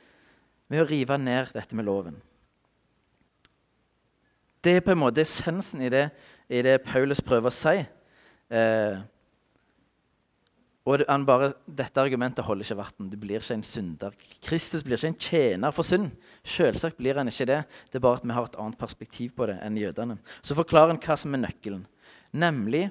med 0.71 0.83
å 0.83 0.89
rive 0.89 1.19
ned 1.19 1.53
dette 1.55 1.79
med 1.79 1.87
loven. 1.87 2.17
Det 4.62 4.79
er 4.79 4.83
på 4.83 4.95
en 4.95 5.03
måte 5.03 5.23
essensen 5.23 5.83
i 5.87 5.91
det, 5.93 6.09
i 6.50 6.62
det 6.62 6.81
Paulus 6.87 7.23
prøver 7.23 7.52
å 7.52 7.55
si. 7.55 7.76
Eh, 8.50 8.97
og 10.87 11.02
bare, 11.26 11.52
Dette 11.66 11.99
argumentet 12.00 12.45
holder 12.47 12.62
ikke 12.62 12.78
vann. 12.78 13.09
Du 13.11 13.16
blir 13.19 13.43
ikke 13.43 13.57
en 13.59 13.66
synder. 13.66 14.14
Kristus 14.45 14.85
blir 14.87 14.95
ikke 14.95 15.11
en 15.11 15.19
tjener 15.19 15.75
for 15.75 15.83
synd. 15.83 16.12
Selvsagt 16.47 16.97
blir 17.00 17.19
han 17.19 17.26
ikke 17.26 17.49
det. 17.50 17.64
Det 17.90 17.99
er 17.99 18.05
bare 18.05 18.21
at 18.21 18.26
vi 18.26 18.35
har 18.37 18.47
et 18.47 18.59
annet 18.62 18.78
perspektiv 18.78 19.35
på 19.35 19.49
det 19.50 19.59
enn 19.66 19.78
jødene. 19.81 20.19
Så 20.47 20.55
forklarer 20.55 20.95
han 20.95 21.02
hva 21.02 21.16
som 21.19 21.35
er 21.35 21.43
nøkkelen, 21.43 21.87
nemlig 22.31 22.85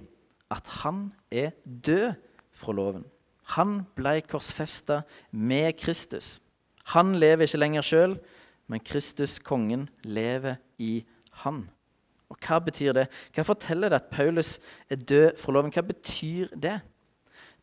at 0.52 0.68
han 0.84 1.14
er 1.32 1.54
død 1.64 2.18
fra 2.56 2.76
loven. 2.76 3.06
Han 3.56 3.86
ble 3.96 4.20
korsfesta 4.28 5.04
med 5.32 5.78
Kristus. 5.80 6.40
Han 6.92 7.16
lever 7.16 7.48
ikke 7.48 7.62
lenger 7.62 7.86
sjøl, 7.86 8.18
men 8.68 8.84
Kristus, 8.84 9.38
kongen, 9.40 9.88
lever 10.04 10.58
i 10.82 11.06
han. 11.46 11.70
Og 12.30 12.38
Hva 12.42 12.60
betyr 12.60 12.92
det? 12.98 13.06
Hva 13.32 13.46
forteller 13.46 13.94
det 13.94 14.02
at 14.02 14.12
Paulus 14.12 14.58
er 14.90 15.00
død 15.00 15.40
fra 15.40 15.54
loven? 15.54 15.72
Hva 15.72 15.86
betyr 15.86 16.52
det? 16.58 16.80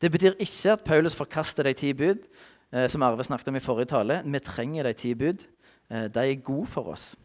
Det 0.02 0.10
betyr 0.10 0.34
ikke 0.38 0.72
at 0.72 0.84
Paulus 0.84 1.14
forkaster 1.14 1.62
de 1.62 1.72
ti 1.78 1.92
bud, 1.92 2.24
eh, 2.72 2.88
som 2.90 3.02
Arve 3.02 3.24
snakket 3.24 3.48
om 3.48 3.56
i 3.56 3.62
forrige 3.62 3.92
tale. 3.94 4.22
Vi 4.24 4.38
trenger 4.38 4.82
de 4.82 4.92
ti 4.92 5.14
bud. 5.14 5.46
Eh, 5.90 6.08
de 6.14 6.20
er 6.20 6.42
gode 6.42 6.66
for 6.66 6.90
oss. 6.90 7.16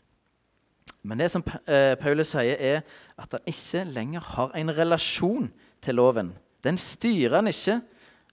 Men 1.04 1.20
det 1.20 1.32
som 1.32 1.44
eh, 1.68 1.96
Paulus 1.98 2.28
sier, 2.28 2.56
er 2.60 2.82
at 3.18 3.32
han 3.32 3.50
ikke 3.50 3.84
lenger 3.84 4.20
har 4.20 4.52
en 4.56 4.78
relasjon 4.78 5.52
til 5.82 5.96
loven. 5.96 6.34
Den 6.64 6.78
styrer 6.78 7.36
han 7.36 7.48
ikke. 7.48 7.80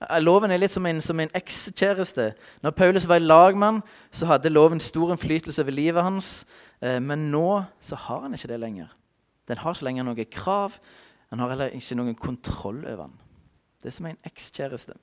Eh, 0.03 0.21
loven 0.21 0.51
er 0.51 0.61
litt 0.61 0.75
som 0.75 0.87
en, 0.87 1.01
en 1.01 1.35
ekskjæreste. 1.39 2.33
Når 2.63 2.77
Paulus 2.77 3.09
var 3.09 3.23
lagmann, 3.23 3.83
så 4.13 4.27
hadde 4.27 4.53
loven 4.53 4.81
stor 4.81 5.15
innflytelse 5.15 5.63
over 5.63 5.73
livet 5.73 6.03
hans. 6.03 6.47
Eh, 6.83 7.01
men 7.01 7.31
nå 7.33 7.63
så 7.81 7.97
har 7.97 8.27
han 8.27 8.35
ikke 8.35 8.53
det 8.53 8.61
lenger. 8.61 8.93
Den 9.49 9.61
har 9.61 9.75
ikke 9.75 9.89
lenger 9.89 10.09
noe 10.09 10.25
krav. 10.25 10.79
Han 11.31 11.41
har 11.41 11.55
heller 11.55 11.77
ikke 11.77 11.97
noen 11.99 12.15
kontroll 12.15 12.85
over 12.85 13.07
den. 13.07 13.21
Det 13.85 13.91
er 13.91 13.97
som 13.99 14.07
en 14.09 14.23
ekskjæreste. 14.25 14.95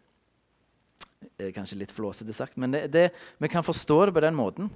Kanskje 1.53 1.77
litt 1.77 1.93
flåsete 1.93 2.33
sagt, 2.33 2.57
men 2.57 2.73
det, 2.73 2.87
det, 2.89 3.03
vi 3.37 3.49
kan 3.51 3.65
forstå 3.65 3.97
det 4.09 4.15
på 4.15 4.23
den 4.25 4.33
måten. 4.33 4.71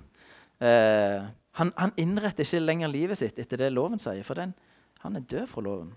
Eh, 0.61 1.25
han, 1.57 1.71
han, 1.73 1.93
innretter 1.97 2.45
ikke 2.45 2.61
lenger 2.61 2.91
livet 2.93 3.17
sitt 3.17 3.41
etter 3.41 3.63
det 3.63 3.71
loven 3.73 3.97
sier, 4.01 4.21
for 4.27 4.37
den, 4.37 4.53
han 5.01 5.17
er 5.17 5.25
død 5.25 5.49
fra 5.49 5.65
loven. 5.65 5.89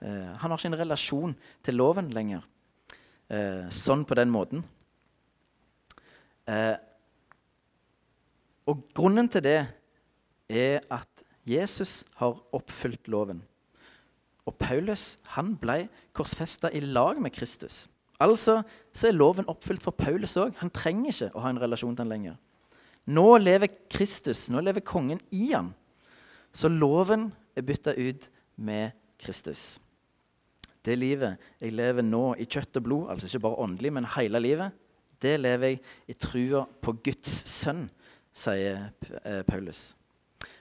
Eh, 0.00 0.32
han 0.40 0.54
har 0.54 0.56
ikke 0.56 0.72
en 0.72 0.80
relasjon 0.80 1.36
til 1.68 1.76
loven 1.76 2.08
lenger. 2.16 2.48
Eh, 3.28 3.68
sånn 3.68 4.08
på 4.08 4.16
den 4.16 4.32
måten. 4.32 4.64
Eh, 6.48 6.76
og 8.64 8.86
grunnen 8.96 9.28
til 9.28 9.44
det 9.44 9.58
er 10.48 10.80
at 10.88 11.28
Jesus 11.44 12.06
har 12.16 12.40
oppfylt 12.56 13.12
loven. 13.12 13.44
Og 14.44 14.56
Paulus 14.60 15.14
han 15.36 15.54
ble 15.60 15.86
korsfesta 16.16 16.70
i 16.72 16.82
lag 16.84 17.20
med 17.22 17.32
Kristus. 17.32 17.84
Altså 18.22 18.60
så 18.94 19.08
er 19.08 19.16
loven 19.16 19.48
oppfylt 19.50 19.82
for 19.82 19.96
Paulus 19.96 20.36
òg. 20.40 20.54
Han 20.60 20.72
trenger 20.74 21.10
ikke 21.10 21.30
å 21.34 21.44
ha 21.44 21.52
en 21.52 21.62
relasjon 21.62 21.96
til 21.96 22.04
han 22.04 22.12
lenger. 22.12 22.36
Nå 23.04 23.26
lever 23.40 23.72
Kristus, 23.92 24.46
nå 24.52 24.62
lever 24.64 24.84
kongen 24.84 25.20
i 25.34 25.50
han. 25.52 25.72
Så 26.54 26.70
loven 26.70 27.32
er 27.56 27.66
bytta 27.66 27.96
ut 27.96 28.28
med 28.56 28.94
Kristus. 29.20 29.74
Det 30.84 30.96
livet 30.98 31.40
jeg 31.60 31.74
lever 31.74 32.04
nå 32.04 32.34
i 32.40 32.46
kjøtt 32.46 32.78
og 32.78 32.86
blod, 32.86 33.10
altså 33.10 33.28
ikke 33.28 33.44
bare 33.46 33.60
åndelig, 33.64 33.92
men 33.96 34.08
hele 34.16 34.40
livet, 34.40 34.80
det 35.22 35.38
lever 35.40 35.72
jeg 35.72 35.80
i 36.12 36.16
trua 36.20 36.64
på 36.84 36.92
Guds 37.04 37.36
sønn, 37.48 37.86
sier 38.36 38.90
eh, 39.24 39.40
Paulus. 39.48 39.94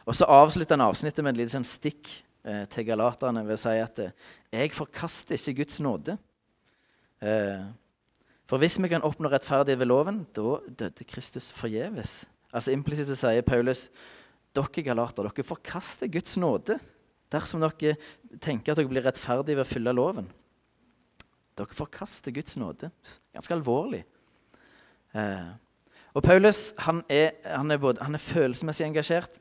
Og 0.08 0.16
Så 0.16 0.28
avslutter 0.28 0.78
han 0.78 0.88
avsnittet 0.88 1.24
med 1.24 1.36
et 1.36 1.44
lite 1.44 1.56
sånn 1.56 1.68
stikk 1.68 2.12
eh, 2.46 2.66
til 2.72 2.88
galaterne 2.88 3.46
ved 3.48 3.58
å 3.58 3.62
si 3.64 3.78
at 3.82 4.02
eh, 4.04 4.14
jeg 4.54 4.74
forkaster 4.76 5.40
ikke 5.40 5.64
Guds 5.64 5.80
nåde. 5.84 6.18
Eh, 7.24 7.64
for 8.50 8.62
hvis 8.62 8.78
vi 8.82 8.92
kan 8.92 9.06
oppnå 9.06 9.32
rettferdighet 9.32 9.80
ved 9.80 9.90
loven, 9.90 10.24
da 10.36 10.60
døde 10.68 11.08
Kristus 11.08 11.50
forgjeves. 11.56 12.24
Altså 12.54 12.74
Implisitt 12.76 13.10
sier 13.18 13.46
Paulus 13.48 13.88
dere 14.54 14.86
galater, 14.86 15.26
dere 15.26 15.48
forkaster 15.48 16.12
Guds 16.12 16.36
nåde 16.38 16.78
dersom 17.34 17.64
dere 17.64 17.96
tenker 18.44 18.74
at 18.74 18.78
dere 18.78 18.92
blir 18.92 19.06
rettferdige 19.08 19.58
ved 19.58 19.66
å 19.66 19.70
fylle 19.70 19.96
loven. 19.96 20.28
Dere 21.58 21.78
forkaster 21.78 22.34
Guds 22.34 22.58
nåde. 22.62 22.92
Ganske 23.34 23.56
alvorlig. 23.56 24.04
Eh, 25.18 25.52
og 26.14 26.22
Paulus 26.26 26.74
han 26.86 27.02
er, 27.10 27.34
han 27.46 27.72
er, 27.74 27.82
både, 27.82 28.04
han 28.06 28.14
er 28.14 28.22
følelsesmessig 28.22 28.86
engasjert, 28.86 29.40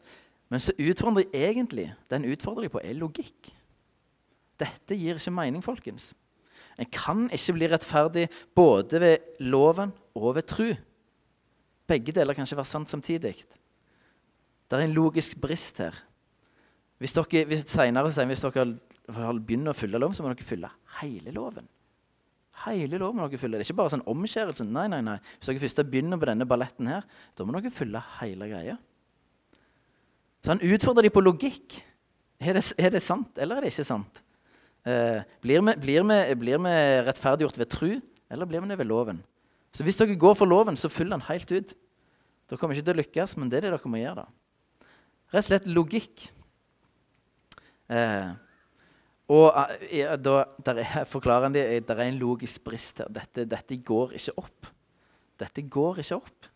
men 0.53 0.61
så 0.61 0.75
utfordrer 0.77 1.25
de 1.25 1.45
egentlig 1.47 1.87
den 2.13 2.27
utfordrer 2.29 2.67
de 2.67 2.73
på, 2.75 2.83
er 2.85 2.99
logikk. 2.99 3.49
Dette 4.61 4.99
gir 4.99 5.17
ikke 5.17 5.33
mening, 5.33 5.65
folkens. 5.65 6.11
En 6.77 6.89
kan 6.93 7.25
ikke 7.33 7.55
bli 7.57 7.69
rettferdig 7.73 8.27
både 8.57 9.01
ved 9.01 9.41
loven 9.41 9.95
og 10.13 10.37
ved 10.37 10.49
tru. 10.53 10.69
Begge 11.89 12.13
deler 12.13 12.37
kan 12.37 12.45
ikke 12.45 12.61
være 12.61 12.69
sant 12.69 12.93
samtidig. 12.93 13.35
Det 14.69 14.77
er 14.77 14.85
en 14.85 14.97
logisk 14.97 15.41
brist 15.41 15.81
her. 15.81 15.97
Hvis 17.01 17.17
dere, 17.17 17.45
hvis, 17.49 17.65
senere, 17.73 18.13
hvis 18.29 18.45
dere 18.45 18.67
begynner 19.41 19.73
å 19.73 19.77
fylle 19.77 19.99
loven, 19.99 20.15
så 20.15 20.23
må 20.23 20.31
dere 20.31 20.47
fylle 20.47 20.71
hele 21.01 21.33
loven. 21.35 21.67
Hele 22.67 23.01
loven 23.01 23.19
må 23.19 23.27
dere 23.27 23.41
fylle. 23.41 23.57
Det 23.59 23.65
er 23.65 23.73
ikke 23.73 23.81
bare 23.81 23.97
sånn 23.97 24.07
omskjærelse. 24.13 24.69
Nei, 24.69 24.87
nei, 24.93 25.01
nei. 25.05 25.19
Hvis 25.41 25.49
dere 25.49 25.65
først 25.65 25.85
begynner 25.89 26.21
på 26.21 26.29
denne 26.29 26.47
balletten 26.49 26.93
her, 26.93 27.09
da 27.35 27.45
må 27.49 27.57
dere 27.57 27.73
fylle 27.75 28.05
hele 28.21 28.53
greia. 28.53 28.77
Så 30.43 30.53
han 30.55 30.63
utfordrer 30.63 31.07
dem 31.07 31.15
på 31.15 31.23
logikk. 31.23 31.79
Er 32.43 32.59
det, 32.59 32.65
er 32.79 32.91
det, 32.91 33.03
sant, 33.05 33.31
eller 33.39 33.61
er 33.61 33.67
det 33.67 33.73
ikke 33.73 33.87
sant? 33.87 34.23
Eh, 34.83 35.23
blir, 35.45 35.63
vi, 35.63 36.73
rettferdiggjort 37.07 37.59
ved 37.61 37.71
tru, 37.71 37.91
eller 38.33 38.51
blir 38.51 38.65
vi 38.65 38.73
det 38.73 38.79
ved 38.81 38.91
loven? 38.91 39.23
Så 39.73 39.87
hvis 39.87 39.97
dere 39.97 40.19
går 40.19 40.35
for 40.37 40.51
loven, 40.51 40.77
så 40.77 40.91
følger 40.91 41.15
den 41.15 41.29
helt 41.29 41.53
ut. 41.53 41.75
Dere 42.51 42.59
kommer 42.59 42.75
ikke 42.75 42.89
til 42.89 42.97
å 42.97 43.01
lykkes, 43.01 43.37
men 43.39 43.51
det 43.53 43.61
er 43.61 43.69
det 43.69 43.77
dere 43.77 43.93
må 43.93 44.03
gjøre. 44.03 44.25
da. 44.27 44.89
Rett 45.33 45.47
og 45.47 45.49
slett 45.49 45.71
logikk. 45.71 46.27
Eh, 47.93 48.33
og 49.33 49.77
ja, 49.95 50.17
da, 50.21 50.43
der 50.67 50.83
er, 50.83 51.05
forklarer 51.09 51.53
de, 51.55 51.63
der 51.87 52.01
er 52.01 52.11
en 52.11 52.19
logisk 52.21 52.67
brist 52.67 53.01
her. 53.01 53.09
Dette, 53.09 53.47
dette, 53.49 53.79
går 53.79 54.17
ikke 54.19 54.35
opp. 54.43 54.73
Dette 55.41 55.63
går 55.63 56.03
ikke 56.03 56.19
opp. 56.19 56.49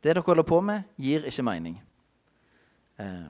Det 0.00 0.12
dere 0.12 0.22
holder 0.24 0.46
på 0.46 0.60
med, 0.64 0.84
gir 1.00 1.24
ikke 1.28 1.44
mening. 1.48 1.80
Eh, 3.00 3.28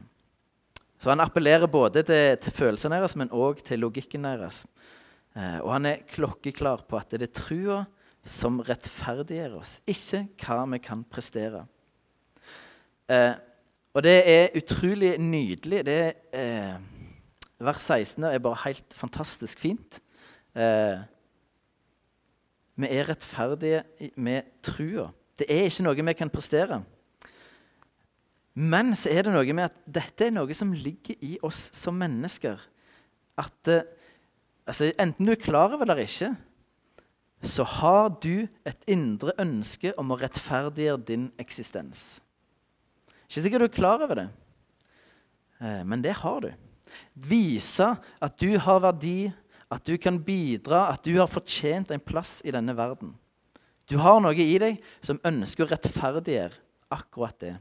så 1.01 1.09
han 1.13 1.23
appellerer 1.25 1.71
både 1.71 2.03
til, 2.05 2.37
til 2.43 2.53
følelsene 2.55 2.97
deres, 2.99 3.17
men 3.17 3.33
òg 3.33 3.63
til 3.65 3.81
logikken 3.81 4.27
deres. 4.27 4.67
Eh, 5.37 5.59
og 5.63 5.73
han 5.77 5.87
er 5.89 6.03
klokkeklar 6.11 6.81
på 6.91 6.95
at 7.01 7.11
det 7.15 7.29
er 7.29 7.39
trua 7.41 7.79
som 8.27 8.61
rettferdiggjør 8.67 9.53
oss, 9.63 9.73
ikke 9.89 10.21
hva 10.43 10.67
vi 10.75 10.79
kan 10.85 11.01
prestere. 11.09 11.63
Eh, 13.09 13.35
og 13.97 14.01
det 14.07 14.19
er 14.29 14.57
utrolig 14.61 15.13
nydelig. 15.19 15.81
Det 15.89 16.01
er, 16.37 16.77
vers 17.59 17.85
16 17.89 18.25
er 18.29 18.45
bare 18.45 18.65
helt 18.67 18.91
fantastisk 18.95 19.59
fint. 19.59 19.99
Vi 20.55 20.61
er 22.87 23.09
rettferdige 23.09 23.81
med 24.15 24.43
trua. 24.63 25.09
Det 25.35 25.47
er 25.51 25.67
ikke 25.67 25.83
noe 25.89 26.07
vi 26.07 26.15
kan 26.21 26.31
prestere. 26.31 26.79
Men 28.61 28.93
så 28.99 29.09
er 29.13 29.25
det 29.25 29.33
noe 29.33 29.57
med 29.57 29.71
at 29.71 29.81
dette 29.89 30.27
er 30.27 30.35
noe 30.35 30.55
som 30.57 30.75
ligger 30.77 31.17
i 31.25 31.39
oss 31.47 31.71
som 31.77 31.97
mennesker. 31.97 32.61
At 33.41 33.71
eh, 33.73 33.87
altså, 34.69 34.91
Enten 35.01 35.29
du 35.29 35.33
er 35.33 35.41
klar 35.41 35.73
over 35.73 35.87
det 35.87 35.95
eller 35.95 36.05
ikke, 36.05 36.33
så 37.41 37.65
har 37.65 38.11
du 38.21 38.45
et 38.69 38.83
indre 38.91 39.33
ønske 39.41 39.95
om 40.01 40.13
å 40.13 40.19
rettferdiggjøre 40.21 41.07
din 41.09 41.31
eksistens. 41.41 42.21
Ikke 43.31 43.47
sikkert 43.47 43.65
du 43.65 43.69
er 43.71 43.79
klar 43.79 44.05
over 44.05 44.19
det, 44.19 44.27
eh, 45.63 45.81
men 45.87 46.05
det 46.05 46.19
har 46.21 46.45
du. 46.45 46.51
Vise 47.15 47.95
at 48.21 48.37
du 48.43 48.59
har 48.61 48.83
verdi, 48.85 49.31
at 49.71 49.87
du 49.87 49.95
kan 50.03 50.19
bidra, 50.21 50.91
at 50.91 51.07
du 51.07 51.15
har 51.17 51.31
fortjent 51.31 51.95
en 51.95 52.03
plass 52.03 52.41
i 52.45 52.53
denne 52.53 52.75
verden. 52.77 53.15
Du 53.89 53.97
har 54.03 54.21
noe 54.21 54.37
i 54.37 54.59
deg 54.61 54.83
som 55.01 55.23
ønsker 55.25 55.65
å 55.65 55.73
rettferdiggjøre 55.73 56.61
akkurat 56.93 57.39
det. 57.41 57.57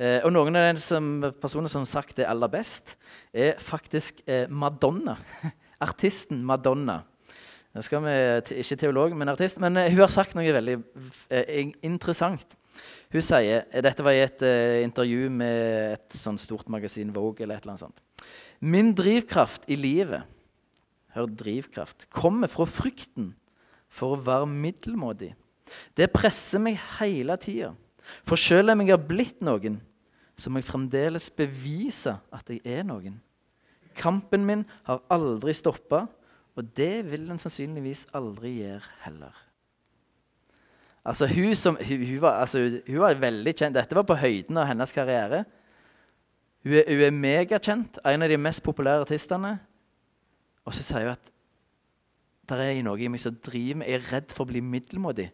Eh, 0.00 0.22
og 0.24 0.32
noen 0.32 0.56
av 0.56 0.70
de 0.70 0.80
som, 0.80 1.08
personer 1.42 1.68
som 1.68 1.84
har 1.84 1.90
sagt 1.90 2.16
det 2.16 2.28
aller 2.28 2.48
best, 2.48 2.94
er 3.36 3.58
faktisk 3.60 4.22
eh, 4.24 4.48
Madonna. 4.48 5.18
Artisten 5.86 6.40
Madonna. 6.44 7.02
Det 7.70 7.84
skal 7.86 8.02
vi, 8.02 8.14
Ikke 8.62 8.78
teolog, 8.80 9.12
men 9.16 9.28
artist. 9.28 9.60
Men 9.60 9.76
eh, 9.76 9.90
hun 9.92 10.00
har 10.00 10.10
sagt 10.10 10.34
noe 10.34 10.56
veldig 10.56 10.78
eh, 11.30 11.68
interessant. 11.86 12.56
Hun 13.10 13.24
sier 13.26 13.66
Dette 13.84 14.06
var 14.06 14.16
i 14.16 14.22
et 14.24 14.42
eh, 14.46 14.80
intervju 14.86 15.28
med 15.34 15.98
et 15.98 16.16
sånn 16.16 16.38
stort 16.40 16.70
magasin, 16.72 17.12
Vogue 17.14 17.44
eller 17.44 17.58
et 17.58 17.66
eller 17.66 17.76
annet 17.76 17.84
sånt. 17.84 18.26
Min 18.60 18.94
drivkraft 18.96 19.68
i 19.68 19.78
livet 19.78 20.24
Hør 21.10 21.26
drivkraft. 21.26 22.06
Kommer 22.14 22.46
fra 22.46 22.62
frykten 22.70 23.32
for 23.90 24.14
å 24.14 24.20
være 24.22 24.46
middelmådig. 24.46 25.32
Det 25.98 26.06
presser 26.14 26.62
meg 26.62 26.76
hele 27.00 27.34
tida. 27.42 27.72
For 28.22 28.38
selv 28.38 28.70
om 28.76 28.82
jeg 28.84 28.92
har 28.94 29.02
blitt 29.08 29.42
noen, 29.42 29.80
så 30.40 30.50
må 30.50 30.60
jeg 30.60 30.68
fremdeles 30.70 31.28
bevise 31.36 32.16
at 32.32 32.48
jeg 32.50 32.62
er 32.64 32.86
noen. 32.88 33.18
Kampen 33.96 34.46
min 34.46 34.64
har 34.86 35.02
aldri 35.12 35.52
stoppa, 35.56 36.06
og 36.56 36.74
det 36.76 37.04
vil 37.10 37.28
den 37.28 37.40
sannsynligvis 37.40 38.06
aldri 38.16 38.56
gjøre 38.60 38.94
heller. 39.04 39.46
Altså, 41.04 41.26
hun, 41.26 41.54
som, 41.56 41.78
hun, 41.80 42.04
hun, 42.06 42.20
var, 42.20 42.40
altså, 42.44 42.80
hun, 42.86 43.00
var, 43.00 43.16
veldig 43.16 43.54
kjent. 43.56 43.76
Dette 43.76 43.96
var 43.96 44.04
på 44.08 44.18
høyden 44.20 44.58
av 44.60 44.68
hennes 44.68 44.92
karriere. 44.92 45.44
Hun 46.64 46.76
er, 46.76 46.90
er 47.08 47.14
megakjent, 47.16 48.00
en 48.04 48.24
av 48.24 48.28
de 48.28 48.36
mest 48.36 48.62
populære 48.64 49.06
artistene. 49.06 49.54
Og 50.68 50.76
så 50.76 50.84
sier 50.84 51.08
hun 51.08 51.14
at 51.16 51.30
det 52.50 52.58
er 52.66 52.80
noe 52.82 52.98
i 53.00 53.08
meg 53.08 53.22
som 53.22 53.36
driver 53.46 53.80
meg. 53.80 53.88
Jeg 53.88 54.00
er 54.00 54.08
redd 54.10 54.34
for 54.34 54.44
å 54.44 54.50
bli 54.50 54.60
middelmådig. 54.64 55.30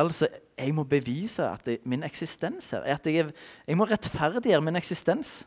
Altså, 0.00 0.28
jeg 0.60 0.74
må 0.76 0.84
bevise 0.88 1.46
at 1.48 1.64
det, 1.66 1.78
min 1.88 2.04
eksistens 2.06 2.70
her 2.74 2.84
at 2.94 3.06
jeg, 3.08 3.32
jeg, 3.66 3.78
må 3.78 3.86
rettferdiggjøre 3.88 4.64
min 4.64 4.78
eksistens. 4.80 5.40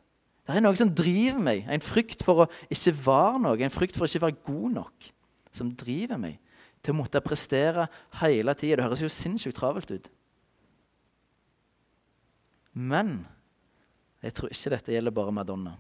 Det 0.44 0.58
er 0.58 0.64
noe 0.64 0.76
som 0.76 0.92
driver 0.92 1.40
meg. 1.40 1.68
En 1.72 1.84
frykt 1.84 2.26
for 2.26 2.44
å 2.44 2.50
ikke 2.74 2.96
være 3.06 3.44
noe, 3.46 3.60
en 3.64 3.74
frykt 3.74 3.96
for 3.98 4.06
å 4.06 4.10
ikke 4.10 4.26
være 4.26 4.42
god 4.50 4.76
nok, 4.80 5.08
som 5.56 5.72
driver 5.80 6.20
meg 6.20 6.40
til 6.84 6.96
å 6.96 7.00
måtte 7.00 7.24
prestere 7.24 7.88
hele 8.20 8.56
tida. 8.60 8.82
Det 8.82 8.88
høres 8.90 9.06
jo 9.06 9.12
sinnssykt 9.12 9.58
travelt 9.60 9.94
ut. 9.94 10.10
Men 12.74 13.22
jeg 14.24 14.36
tror 14.36 14.52
ikke 14.52 14.74
dette 14.74 14.96
gjelder 14.96 15.16
bare 15.16 15.36
Madonna. 15.36 15.78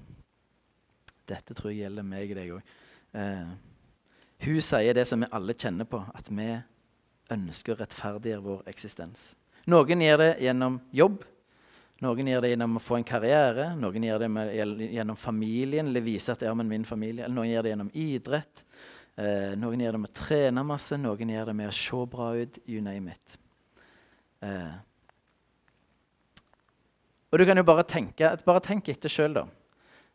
Dette 1.27 1.55
tror 1.55 1.71
jeg 1.71 1.85
gjelder 1.85 2.07
meg 2.07 2.31
og 2.31 2.39
deg 2.39 2.53
òg. 2.55 2.73
Eh, 3.19 3.53
hun 4.43 4.63
sier 4.63 4.95
det 4.95 5.05
som 5.07 5.23
vi 5.23 5.31
alle 5.31 5.55
kjenner 5.55 5.87
på, 5.87 6.01
at 6.13 6.27
vi 6.29 6.47
ønsker 7.31 7.75
å 7.75 7.79
rettferdiggjøre 7.79 8.43
vår 8.43 8.65
eksistens. 8.71 9.33
Noen 9.71 10.03
gjør 10.03 10.19
det 10.19 10.31
gjennom 10.43 10.81
jobb, 10.91 11.21
noen 12.03 12.27
gjør 12.27 12.43
det 12.43 12.49
gjennom 12.51 12.79
å 12.79 12.83
få 12.83 12.97
en 12.99 13.07
karriere, 13.07 13.69
noen 13.79 14.03
gjør 14.09 14.25
det 14.25 14.29
med, 14.33 14.51
gjennom 14.91 15.19
familien, 15.19 15.87
eller 15.87 16.03
vise 16.03 16.33
at 16.33 16.41
det 16.43 16.49
er 16.49 16.57
med 16.59 16.67
min 16.67 16.87
familie, 16.87 17.23
eller 17.23 17.37
noen 17.37 17.51
gjør 17.53 17.63
det 17.63 17.71
gjennom 17.73 17.91
idrett. 17.95 18.63
Eh, 19.15 19.53
noen 19.61 19.85
gjør 19.85 19.95
det 19.95 20.01
med 20.03 20.11
å 20.11 20.17
trene 20.17 20.65
masse, 20.67 20.97
noen 20.99 21.31
gjør 21.31 21.51
det 21.51 21.55
med 21.61 21.69
å 21.69 21.77
se 21.77 22.01
bra 22.11 22.31
ut. 22.35 22.59
You 22.67 22.81
name 22.83 23.13
it. 23.13 23.37
Eh. 24.43 24.73
Og 27.31 27.39
du 27.39 27.45
kan 27.47 27.57
jo 27.57 27.65
bare 27.65 27.85
tenke, 27.87 28.33
bare 28.45 28.61
tenk 28.65 28.89
etter 28.91 29.11
sjøl, 29.11 29.37
da. 29.37 29.47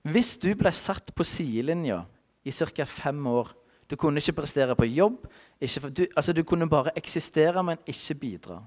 Hvis 0.09 0.37
du 0.43 0.51
ble 0.59 0.71
satt 0.77 1.11
på 1.17 1.27
sidelinja 1.27 2.05
i 2.47 2.53
ca. 2.53 2.85
fem 2.85 3.27
år 3.27 3.55
Du 3.89 3.97
kunne 3.97 4.21
ikke 4.21 4.43
prestere 4.43 4.75
på 4.77 4.85
jobb, 4.85 5.23
ikke, 5.61 5.91
du, 5.91 6.07
altså, 6.17 6.33
du, 6.33 6.43
kunne 6.47 6.69
bare 6.71 6.95
eksistere, 6.97 7.63
men 7.65 7.79
ikke 7.87 8.15
bidra. 8.15 8.59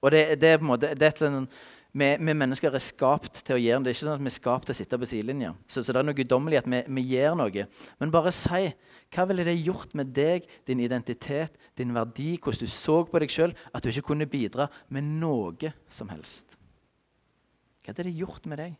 Og 0.00 0.10
det, 0.12 0.40
det, 0.40 0.48
er, 0.48 0.64
måte, 0.64 0.94
det 0.96 1.08
er, 1.08 1.46
vi, 1.92 2.06
vi, 2.20 2.34
mennesker 2.34 2.74
er 2.74 2.82
skapt 2.84 3.42
til 3.44 3.56
å 3.56 3.60
gjøre 3.60 3.80
det. 3.80 3.84
Det 3.84 3.90
er 3.90 3.96
ikke 3.96 4.06
sånn 4.06 4.18
at 4.18 4.22
vi 4.22 4.30
er 4.30 4.36
skapt 4.36 4.68
til 4.68 4.76
å 4.76 4.78
sitte 4.78 4.98
på 5.00 5.08
sidelinja. 5.10 5.50
Så, 5.66 5.82
så, 5.82 5.92
det 5.92 6.00
er 6.00 6.06
noe 6.06 6.16
guddommelig 6.16 6.60
at 6.60 6.70
vi, 6.70 6.82
vi, 6.86 7.04
gjør 7.16 7.36
noe. 7.40 7.66
Men 8.00 8.14
bare 8.14 8.32
si 8.36 8.70
hva 9.10 9.26
ville 9.26 9.46
det 9.48 9.56
gjort 9.58 9.96
med 9.98 10.12
deg, 10.14 10.44
din 10.68 10.82
identitet, 10.84 11.56
din 11.78 11.94
verdi, 11.96 12.36
hvordan 12.38 12.68
du 12.68 12.70
så 12.70 13.00
på 13.08 13.22
deg 13.22 13.32
sjøl, 13.34 13.56
at 13.74 13.82
du 13.82 13.90
ikke 13.90 14.12
kunne 14.12 14.28
bidra 14.30 14.68
med 14.94 15.08
noe 15.18 15.72
som 15.90 16.12
helst? 16.14 16.54
Hva 17.80 17.90
hadde 17.90 18.06
det 18.06 18.18
gjort 18.20 18.46
med 18.46 18.62
deg? 18.62 18.76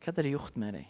Hva 0.00 0.10
hadde 0.10 0.24
det 0.26 0.32
gjort 0.34 0.58
med 0.58 0.80
deg? 0.80 0.88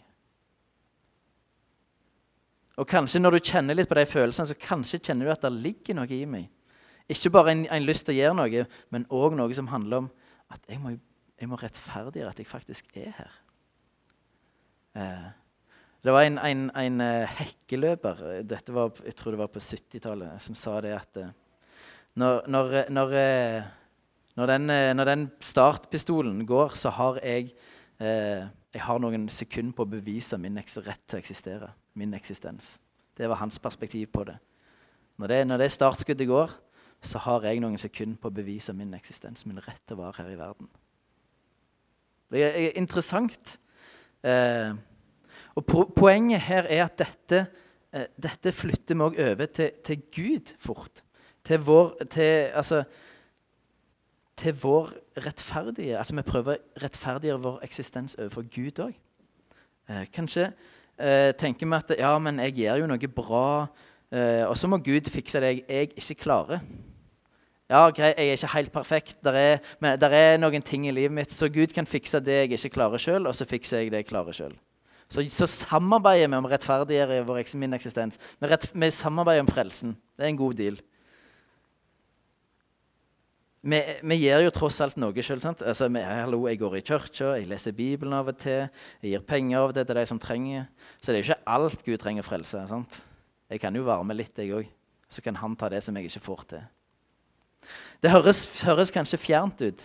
Og 2.81 2.87
kanskje 2.89 3.21
når 3.21 3.37
du 3.37 3.51
kjenner 3.51 3.77
litt 3.77 3.89
på 3.89 3.97
de 3.99 4.07
følelsene, 4.09 4.49
så 4.49 4.57
kanskje 4.57 5.01
kjenner 5.05 5.27
du 5.27 5.33
at 5.35 5.43
det 5.45 5.53
ligger 5.53 5.99
noe 5.99 6.15
i 6.15 6.23
meg. 6.25 6.47
Ikke 7.11 7.29
bare 7.33 7.53
en, 7.53 7.65
en 7.69 7.85
lyst 7.85 8.07
til 8.07 8.15
å 8.15 8.17
gjøre 8.17 8.37
noe, 8.39 8.63
men 8.93 9.05
òg 9.13 9.35
noe 9.37 9.53
som 9.57 9.69
handler 9.69 10.05
om 10.05 10.07
at 10.51 10.65
jeg 10.69 10.81
må, 10.81 10.95
jeg 11.37 11.49
må, 11.51 11.59
rettferdiggjøre 11.61 12.31
at 12.33 12.41
jeg 12.41 12.49
faktisk 12.49 12.89
er 12.97 13.11
her. 13.19 13.35
Eh, 14.97 15.27
det 16.01 16.15
var 16.15 16.25
en, 16.25 16.39
en, 16.41 16.63
en 16.81 17.03
uh, 17.05 17.35
hekkeløper 17.37 18.23
dette 18.49 18.73
var, 18.73 18.89
jeg 19.05 19.13
tror 19.19 19.35
det 19.35 19.41
var 19.43 19.51
på 19.53 19.61
70-tallet, 19.61 20.41
som 20.41 20.57
sa 20.57 20.79
det 20.81 20.95
at 20.97 21.19
uh, 21.21 21.29
når, 22.17 22.41
når, 22.49 22.73
når, 22.89 23.13
uh, 23.13 23.67
når, 24.41 24.53
den, 24.55 24.73
når, 24.97 25.11
den, 25.11 25.27
startpistolen 25.45 26.41
går, 26.49 26.73
så 26.79 26.89
har 26.97 27.21
jeg, 27.21 27.51
jeg 28.01 28.81
har 28.81 28.99
noen 29.03 29.27
sekunder 29.29 29.75
på 29.77 29.85
å 29.85 29.91
bevise 29.91 30.39
min 30.41 30.57
rett 30.57 31.03
til 31.05 31.19
å 31.19 31.21
eksistere. 31.21 31.69
Min 31.93 32.13
eksistens. 32.13 32.79
Det 33.17 33.29
var 33.29 33.35
hans 33.35 33.59
perspektiv 33.59 34.07
på 34.07 34.23
det. 34.23 34.37
Når 35.17 35.27
det, 35.27 35.47
når 35.47 35.57
det 35.57 35.71
startskuddet 35.71 36.27
går, 36.27 36.51
så 37.01 37.17
har 37.17 37.43
jeg 37.45 37.59
noen 37.61 37.77
sekunder 37.81 38.17
på 38.21 38.29
å 38.29 38.35
bevise 38.35 38.73
min 38.77 38.93
eksistens, 38.93 39.45
min 39.45 39.59
rett 39.61 39.81
til 39.87 39.97
å 39.97 40.05
være 40.05 40.23
her 40.23 40.31
i 40.31 40.39
verden. 40.39 40.69
Det 42.31 42.43
er 42.47 42.77
interessant. 42.79 43.57
Eh, 44.23 44.71
og 45.55 45.65
po 45.67 45.83
Poenget 45.95 46.45
her 46.45 46.69
er 46.69 46.85
at 46.85 46.97
dette, 47.01 47.45
eh, 47.93 48.07
dette 48.15 48.51
flytter 48.51 48.95
vi 48.95 49.07
òg 49.07 49.19
over 49.19 49.45
til, 49.45 49.71
til, 49.83 50.03
Gud 50.15 50.53
fort. 50.59 51.03
Til 51.43 51.59
vår, 51.59 52.03
til, 52.09 52.51
altså, 52.53 52.83
til 54.37 54.53
vår 54.53 54.93
rettferdige 55.25 55.97
Altså 55.97 56.15
vi 56.15 56.21
prøver 56.21 56.55
å 56.55 56.83
rettferdiggjøre 56.83 57.41
vår 57.41 57.63
eksistens 57.65 58.15
overfor 58.19 58.45
Gud 58.53 58.79
òg. 58.79 58.93
Eh, 59.89 60.05
kanskje 60.13 60.51
eh, 61.01 61.31
tenker 61.37 61.67
vi 61.67 61.77
at 61.77 61.91
ja, 61.99 62.13
men 62.21 62.39
jeg 62.45 62.59
gjør 62.61 62.83
jo 62.83 62.91
noe 62.91 63.11
bra, 63.15 63.45
eh, 64.13 64.45
og 64.45 64.55
så 64.59 64.69
må 64.71 64.79
Gud 64.85 65.09
fikse 65.11 65.41
det 65.43 65.55
jeg 65.59 65.91
ikke 65.97 66.21
klarer. 66.23 66.63
Ja, 67.71 67.85
greit, 67.95 68.17
jeg 68.19 68.27
er 68.27 68.35
ikke 68.35 68.55
helt 68.55 68.71
perfekt. 68.71 69.21
Det 69.23 69.31
er, 69.31 69.61
er, 69.81 70.37
noen 70.41 70.63
ting 70.65 70.89
i 70.89 70.91
livet 70.91 71.15
mitt, 71.15 71.31
så 71.31 71.47
Gud 71.47 71.71
kan 71.71 71.87
fikse 71.87 72.19
det 72.19 72.41
jeg 72.41 72.57
ikke 72.57 72.75
klarer 72.75 72.99
sjøl, 72.99 73.29
og 73.29 73.35
så 73.37 73.47
fikser 73.47 73.79
jeg 73.79 73.93
det 73.93 74.03
jeg 74.03 74.09
klarer 74.09 74.35
sjøl. 74.35 74.57
Så, 75.11 75.23
så, 75.31 75.47
samarbeider 75.47 76.29
vi 76.31 76.39
om 76.39 76.47
rettferdiggjøre 76.47 77.43
min 77.59 77.75
eksistens. 77.75 78.19
Vi, 78.39 78.47
rett, 78.47 78.67
vi, 78.71 78.91
samarbeider 78.91 79.43
om 79.43 79.51
frelsen. 79.51 79.95
Det 80.15 80.23
er 80.25 80.31
en 80.31 80.39
god 80.39 80.59
deal. 80.59 80.79
Vi, 83.61 83.77
vi 84.01 84.15
gjør 84.17 84.47
jo 84.47 84.51
tross 84.55 84.79
alt 84.81 84.97
noe 84.97 85.21
sjøl. 85.21 85.41
Altså, 85.45 85.85
hallo, 85.93 86.45
jeg 86.49 86.57
går 86.57 86.79
i 86.79 86.81
kirka, 86.81 87.35
jeg 87.37 87.49
leser 87.49 87.75
Bibelen 87.77 88.15
av 88.17 88.31
og 88.31 88.39
til. 88.41 88.65
Jeg 89.03 89.13
gir 89.13 89.25
penger 89.27 89.59
av 89.59 89.69
og 89.69 89.75
til 89.77 89.85
til 89.85 89.99
de 89.99 90.05
som 90.09 90.19
trenger. 90.21 90.65
Så 90.97 91.11
det 91.11 91.19
er 91.19 91.21
jo 91.21 91.27
ikke 91.29 91.53
alt 91.55 91.83
Gud 91.85 91.97
trenger 92.01 92.25
frelse. 92.25 92.65
sant? 92.67 93.03
Jeg 93.49 93.61
kan 93.61 93.75
jo 93.75 93.85
varme 93.85 94.17
litt, 94.17 94.37
jeg 94.37 94.53
òg. 94.55 94.69
Så 95.11 95.21
kan 95.21 95.35
han 95.35 95.55
ta 95.55 95.69
det 95.69 95.83
som 95.83 95.95
jeg 95.95 96.09
ikke 96.09 96.25
får 96.25 96.45
til. 96.49 96.61
Det 98.01 98.11
høres, 98.11 98.63
høres, 98.63 98.91
kanskje 98.91 99.19
fjernt 99.21 99.61
ut, 99.61 99.83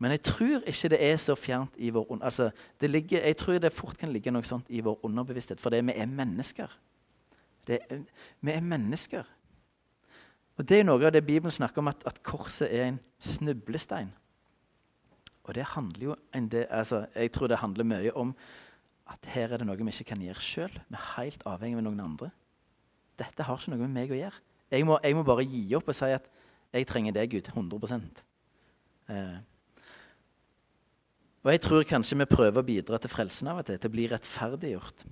men 0.00 0.14
jeg 0.14 0.22
tror 0.24 0.62
ikke 0.64 0.88
det 0.88 1.00
er 1.04 1.18
så 1.20 1.34
fjernt 1.36 1.74
i 1.76 1.90
vår 1.92 2.06
altså, 2.22 2.50
ligger, 2.80 3.20
Jeg 3.20 3.36
tror 3.36 3.58
det 3.58 3.72
fort 3.72 3.98
kan 3.98 4.12
ligge 4.12 4.30
noe 4.30 4.42
sånt 4.42 4.64
i 4.70 4.80
vår 4.80 5.04
underbevissthet, 5.04 5.60
fordi 5.60 5.82
vi 5.84 5.92
er 5.92 6.06
mennesker. 6.06 6.72
Er, 7.68 8.00
vi 8.40 8.52
er 8.52 8.60
mennesker. 8.64 9.28
Og 10.60 10.68
Det 10.68 10.76
er 10.76 10.84
noe 10.84 11.00
av 11.08 11.14
det 11.14 11.22
Bibelen 11.24 11.52
snakker 11.54 11.80
om, 11.80 11.88
at, 11.88 12.02
at 12.04 12.18
korset 12.20 12.68
er 12.68 12.90
en 12.90 12.98
snublestein. 13.24 14.10
Og 15.48 15.54
det 15.56 15.64
handler 15.72 16.02
jo 16.04 16.16
del, 16.34 16.66
altså, 16.68 17.06
Jeg 17.14 17.32
tror 17.32 17.48
det 17.48 17.58
handler 17.58 17.84
mye 17.84 18.12
om 18.12 18.34
at 19.08 19.24
her 19.32 19.54
er 19.54 19.56
det 19.56 19.66
noe 19.66 19.76
vi 19.80 19.88
ikke 19.88 20.12
kan 20.12 20.20
gjøre 20.20 20.44
sjøl. 20.44 20.74
Vi 20.88 20.98
er 20.98 21.06
helt 21.16 21.42
avhengig 21.48 21.80
av 21.80 21.86
noen 21.86 22.02
andre. 22.04 22.28
Dette 23.18 23.42
har 23.42 23.56
ikke 23.56 23.72
noe 23.72 23.86
med 23.86 23.94
meg 23.94 24.12
å 24.12 24.18
gjøre. 24.20 24.42
Jeg 24.70 24.86
må, 24.86 24.98
jeg 25.02 25.16
må 25.16 25.24
bare 25.24 25.48
gi 25.48 25.64
opp 25.78 25.88
og 25.88 25.96
si 25.96 26.12
at 26.12 26.28
jeg 26.76 26.86
trenger 26.86 27.16
deg, 27.16 27.32
Gud. 27.32 27.48
100 27.56 28.20
eh. 29.08 29.40
Og 31.40 31.52
jeg 31.54 31.64
tror 31.64 31.88
kanskje 31.88 32.20
vi 32.20 32.28
prøver 32.28 32.60
å 32.60 32.68
bidra 32.68 33.00
til 33.00 33.10
frelsen 33.10 33.48
av 33.48 33.64
og 33.64 33.66
til, 33.66 33.80
til 33.80 33.88
å 33.88 33.96
bli 33.96 34.06
rettferdiggjort. 34.12 35.08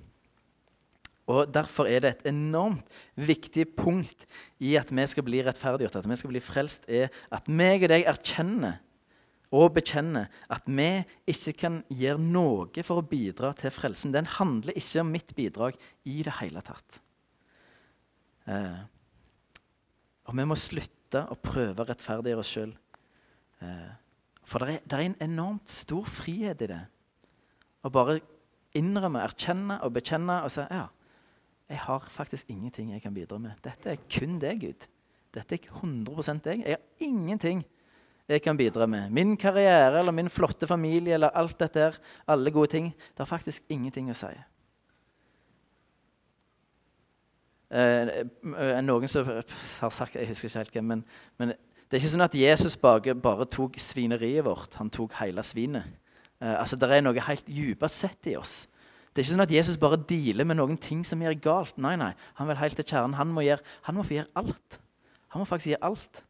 Og 1.29 1.53
Derfor 1.53 1.89
er 1.91 2.01
det 2.01 2.11
et 2.11 2.29
enormt 2.31 2.87
viktig 3.15 3.67
punkt 3.77 4.25
i 4.65 4.75
at 4.81 4.91
vi 4.95 5.05
skal 5.11 5.27
bli 5.27 5.43
rettferdiggjort, 5.45 6.01
at 6.01 6.09
vi 6.09 6.17
skal 6.17 6.33
bli 6.33 6.41
frelst, 6.41 6.89
er 6.89 7.13
at 7.35 7.51
meg 7.53 7.85
og 7.85 7.93
deg 7.93 8.09
erkjenner 8.09 8.79
og 9.55 9.73
bekjenner 9.79 10.29
at 10.53 10.67
vi 10.69 10.89
ikke 11.29 11.55
kan 11.57 11.79
gjøre 11.89 12.21
noe 12.21 12.85
for 12.85 13.01
å 13.01 13.07
bidra 13.09 13.55
til 13.57 13.73
frelsen. 13.73 14.13
Den 14.13 14.29
handler 14.39 14.77
ikke 14.77 15.01
om 15.01 15.13
mitt 15.13 15.33
bidrag 15.37 15.79
i 16.09 16.21
det 16.25 16.35
hele 16.41 16.61
tatt. 16.65 17.01
Eh. 18.49 18.83
Og 20.29 20.37
vi 20.37 20.45
må 20.49 20.57
slutte 20.61 21.25
å 21.33 21.39
prøve 21.41 21.81
å 21.81 21.89
rettferdiggjøre 21.89 22.45
oss 22.45 22.53
sjøl. 22.53 22.75
Eh, 23.65 23.89
for 24.49 24.65
det 24.65 24.79
er, 24.79 24.85
det 24.85 24.99
er, 24.99 25.05
en 25.07 25.23
enormt 25.31 25.73
stor 25.73 26.09
frihet 26.09 26.65
i 26.65 26.71
det. 26.73 26.83
Å 27.85 27.93
bare 27.93 28.19
innrømme, 28.77 29.25
erkjenne 29.25 29.79
og 29.85 29.97
bekjenne 29.97 30.43
og 30.45 30.53
si 30.53 30.65
ja, 30.69 30.87
jeg 31.69 31.79
har 31.85 32.07
faktisk 32.11 32.49
ingenting 32.51 32.93
jeg 32.93 33.03
kan 33.03 33.15
bidra 33.15 33.39
med. 33.39 33.59
Dette 33.65 33.91
er 33.93 34.05
kun 34.11 34.39
deg, 34.41 34.61
Gud. 34.61 34.87
Dette 35.35 35.59
er 35.59 35.67
100 35.83 36.41
deg. 36.45 36.63
Jeg 36.65 36.79
har 36.79 37.05
ingenting 37.05 37.65
jeg 38.29 38.43
kan 38.45 38.57
bidra 38.57 38.87
med. 38.87 39.11
Min 39.11 39.37
karriere 39.37 39.99
eller 39.99 40.13
min 40.13 40.29
flotte 40.29 40.67
familie 40.67 41.15
eller 41.15 41.33
alt 41.35 41.61
dette 41.61 41.81
her, 41.81 41.99
alle 42.29 42.51
gode 42.51 42.71
ting, 42.71 42.93
det 42.93 43.19
har 43.19 43.29
faktisk 43.31 43.63
ingenting 43.69 44.11
å 44.13 44.17
si. 44.17 44.33
Eh, 47.71 48.09
eh, 48.25 48.81
noen 48.81 49.11
som 49.13 49.27
har 49.29 49.91
sagt 49.93 50.15
Jeg 50.17 50.31
husker 50.31 50.49
ikke 50.49 50.59
helt 50.59 50.73
hvem, 50.73 50.85
men, 50.89 51.03
men, 51.37 51.51
det 51.89 51.97
er 51.97 52.01
ikke 52.01 52.13
sånn 52.15 52.25
at 52.25 52.37
Jesus 52.37 52.77
bare, 52.81 53.13
bare 53.17 53.45
tok 53.49 53.77
svineriet 53.81 54.45
vårt. 54.45 54.77
Han 54.81 54.91
tok 54.93 55.17
hele 55.23 55.45
svinet. 55.45 55.89
Eh, 56.41 56.53
altså, 56.61 56.77
Det 56.77 56.89
er 56.93 57.05
noe 57.05 57.29
helt 57.29 57.47
dypest 57.49 58.05
sett 58.05 58.29
i 58.29 58.37
oss. 58.37 58.67
Det 59.19 59.25
er 59.25 59.27
ikke 59.27 59.35
sånn 59.35 59.43
at 59.43 59.51
Jesus 59.51 59.77
bare 59.83 59.97
dealer 60.07 60.47
med 60.47 60.61
noen 60.61 60.77
ting 60.79 61.01
som 61.03 61.19
gjør 61.19 61.35
galt. 61.43 61.79
Nei, 61.83 61.97
nei, 61.99 62.13
Han 62.39 62.47
vil 62.47 62.61
helt 62.61 62.79
til 62.79 62.87
kjernen. 62.87 63.17
Han 63.19 63.33
må, 63.35 63.43
gjøre, 63.43 63.65
han 63.83 63.97
må 63.99 64.05
få 64.07 64.15
gjøre 64.15 64.31
alt. 64.39 64.79
Han 65.35 65.43
må 65.43 65.47
faktisk 65.51 65.73
gjøre 65.73 65.89
alt. 65.91 66.21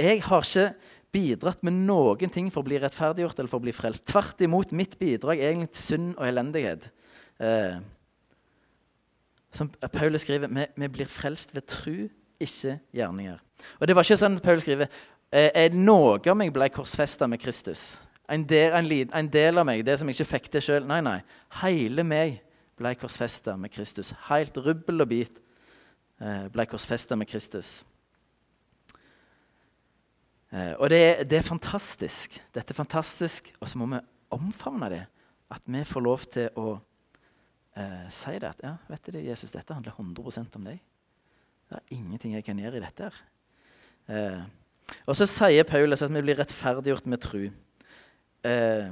Jeg 0.00 0.22
har 0.24 0.48
ikke 0.48 0.64
bidratt 1.12 1.68
med 1.68 1.76
noen 1.84 2.32
ting 2.32 2.48
for 2.48 2.64
å 2.64 2.70
bli 2.70 2.80
rettferdiggjort 2.80 3.36
eller 3.36 3.52
for 3.52 3.60
å 3.60 3.66
bli 3.68 3.76
frelst. 3.76 4.08
Tvert 4.08 4.40
imot, 4.40 4.72
mitt 4.72 4.96
bidrag 4.96 5.36
er 5.36 5.52
egentlig 5.52 5.74
til 5.74 5.84
synd 5.84 6.10
og 6.14 6.24
elendighet. 6.30 6.88
Eh, 7.44 7.76
som 9.52 9.68
Paulus 9.92 10.24
skriver, 10.24 10.48
vi, 10.48 10.68
vi 10.80 10.92
blir 10.96 11.12
frelst 11.12 11.52
ved 11.52 11.68
tru, 11.68 12.06
ikke 12.40 12.78
gjerninger. 12.96 13.36
Og 13.76 13.84
det 13.84 14.00
var 14.00 14.08
ikke 14.08 14.22
sånn 14.24 14.40
at 14.40 14.48
Paul 14.48 14.64
skriver 14.64 14.88
eh, 15.28 15.74
noe 15.76 16.22
av 16.24 16.40
meg 16.40 16.56
ble 16.56 16.72
korsfesta 16.72 17.28
med 17.28 17.44
Kristus. 17.44 17.98
En 18.30 18.44
del, 18.46 18.72
en, 18.78 19.10
en 19.18 19.28
del, 19.32 19.58
av 19.58 19.66
meg, 19.66 19.82
det 19.86 19.98
som 19.98 20.08
jeg 20.08 20.20
ikke 20.20 20.32
fikk 20.36 20.50
til 20.54 20.62
sjøl. 20.62 20.84
Nei, 20.86 21.00
nei. 21.02 21.18
Hele 21.62 22.04
meg 22.06 22.38
ble 22.78 22.92
korsfesta 22.98 23.56
med 23.58 23.72
Kristus. 23.74 24.12
Helt 24.28 24.56
rubbel 24.62 25.02
og 25.02 25.10
bit 25.10 25.40
eh, 26.22 26.46
ble 26.52 26.66
korsfesta 26.70 27.18
med 27.18 27.28
Kristus. 27.30 27.80
Eh, 30.50 30.74
og 30.78 30.90
det, 30.90 31.02
det, 31.30 31.40
er 31.40 31.46
fantastisk. 31.46 32.38
Dette 32.54 32.74
er 32.74 32.78
fantastisk, 32.78 33.52
og 33.60 33.70
så 33.70 33.80
må 33.80 33.90
vi 33.92 34.00
omfavne 34.34 34.92
det. 34.92 35.02
At 35.50 35.66
vi 35.66 35.82
får 35.86 36.06
lov 36.06 36.26
til 36.30 36.54
å 36.58 36.68
eh, 37.76 38.06
si 38.14 38.36
det 38.38 38.52
at 38.52 38.62
ja, 38.64 38.76
vet 38.90 39.06
du 39.06 39.14
det, 39.16 39.26
Jesus, 39.26 39.54
dette 39.54 39.74
handler 39.74 39.98
100% 39.98 40.58
om 40.58 40.70
deg. 40.70 40.78
Det 41.70 41.78
er 41.78 41.98
ingenting 41.98 42.34
jeg 42.38 42.46
kan 42.46 42.58
gjøre 42.58 42.78
i 42.78 42.84
dette. 42.84 43.10
her. 43.10 43.20
Eh, 44.10 44.96
og 45.06 45.18
så 45.18 45.26
sier 45.28 45.66
Paulus 45.66 46.02
at 46.02 46.14
vi 46.14 46.22
blir 46.22 46.38
rettferdiggjort 46.38 47.06
med 47.10 47.22
tru. 47.22 47.44
Eh, 48.46 48.90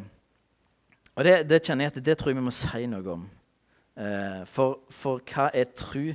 og 1.16 1.24
det, 1.24 1.34
det, 1.50 1.62
kjenner 1.64 1.88
jeg 1.88 1.94
at 1.96 2.04
det 2.04 2.16
tror 2.18 2.30
jeg 2.30 2.38
vi 2.38 2.46
må 2.46 2.54
si 2.54 2.86
noe 2.90 3.14
om. 3.14 3.26
Eh, 3.98 4.42
for, 4.46 4.80
for, 4.94 5.22
hva 5.26 5.48
er 5.56 5.70
tru? 5.74 6.12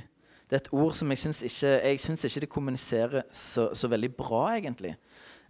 Det 0.48 0.56
er 0.56 0.62
et 0.62 0.72
ord 0.76 0.94
som 0.96 1.10
jeg 1.12 1.20
syns 1.20 1.42
ikke, 1.44 1.98
synes 2.00 2.24
ikke 2.24 2.44
det 2.44 2.52
kommuniserer 2.52 3.26
så, 3.32 3.70
så 3.76 3.90
veldig 3.90 4.12
bra, 4.16 4.46
egentlig. 4.56 4.94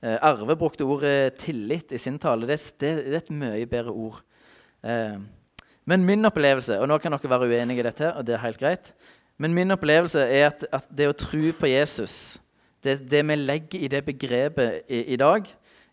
Eh, 0.03 0.17
Arve 0.21 0.57
brukte 0.59 0.87
ordet 0.87 1.37
tillit 1.41 1.93
i 1.93 2.01
sin 2.01 2.19
tale. 2.19 2.49
Det, 2.49 2.61
det, 2.81 2.93
det 3.07 3.15
er 3.15 3.23
et 3.23 3.35
mye 3.35 3.67
bedre 3.71 3.93
ord. 3.93 4.23
Eh, 4.83 5.19
men 5.85 6.07
min 6.07 6.25
opplevelse 6.25 6.79
og 6.81 6.89
nå 6.89 6.99
kan 6.99 7.13
dere 7.13 7.31
være 7.31 7.51
uenige 7.51 7.85
i 7.85 7.87
dette, 7.87 8.15
og 8.17 8.27
det 8.27 8.35
er 8.35 8.47
helt 8.47 8.61
greit, 8.61 8.95
men 9.39 9.55
min 9.55 9.75
opplevelse 9.75 10.23
er 10.23 10.49
at, 10.49 10.65
at 10.73 10.89
det 10.89 11.11
å 11.11 11.17
tro 11.19 11.51
på 11.59 11.69
Jesus 11.69 12.39
det, 12.85 12.99
det 13.11 13.23
vi 13.27 13.37
legger 13.37 13.81
i 13.81 13.89
det 13.89 14.03
begrepet 14.07 14.85
i, 14.89 15.01
i 15.15 15.17
dag, 15.21 15.47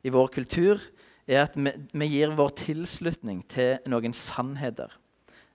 i 0.03 0.11
vår 0.13 0.27
kultur, 0.33 0.81
er 1.27 1.45
at 1.45 1.57
vi, 1.57 1.73
vi 1.93 2.09
gir 2.13 2.35
vår 2.37 2.55
tilslutning 2.63 3.43
til 3.51 3.77
noen 3.91 4.15
sannheter. 4.17 4.93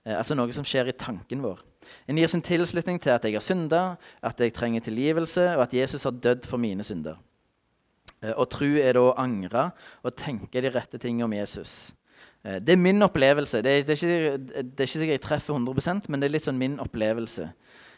Eh, 0.05 0.15
altså 0.15 0.37
noe 0.37 0.53
som 0.55 0.67
skjer 0.67 0.91
i 0.91 0.97
tanken 0.97 1.43
vår. 1.45 1.63
En 2.07 2.19
gir 2.19 2.29
sin 2.31 2.43
tilslutning 2.43 2.99
til 3.03 3.13
at 3.15 3.25
jeg 3.25 3.37
har 3.37 3.43
synda, 3.43 3.83
at 4.25 4.39
jeg 4.43 4.55
trenger 4.55 4.83
tilgivelse, 4.83 5.49
og 5.55 5.67
at 5.67 5.75
Jesus 5.75 6.07
har 6.07 6.15
dødd 6.15 6.47
for 6.49 6.61
mine 6.61 6.85
synder. 6.87 7.19
Eh, 8.21 8.33
og 8.33 8.49
tro 8.53 8.69
er 8.79 8.97
da 8.97 9.03
å 9.03 9.15
angre 9.19 9.69
og 10.03 10.15
tenke 10.17 10.63
de 10.63 10.71
rette 10.73 10.99
tingene 11.01 11.27
om 11.27 11.35
Jesus. 11.37 11.77
Eh, 12.43 12.59
det 12.63 12.75
er 12.75 12.81
min 12.81 13.03
opplevelse. 13.05 13.61
Det 13.65 13.73
er, 13.73 13.85
det 13.85 13.97
er, 13.97 14.01
ikke, 14.01 14.37
det 14.47 14.79
er 14.79 14.87
ikke, 14.87 14.93
sikkert 14.95 15.17
jeg 15.19 15.25
treffer 15.27 15.57
100% 15.57 16.09
men 16.09 16.21
det 16.21 16.29
er 16.29 16.35
litt 16.37 16.49
sånn 16.49 16.61
min 16.61 16.79
opplevelse. 16.83 17.51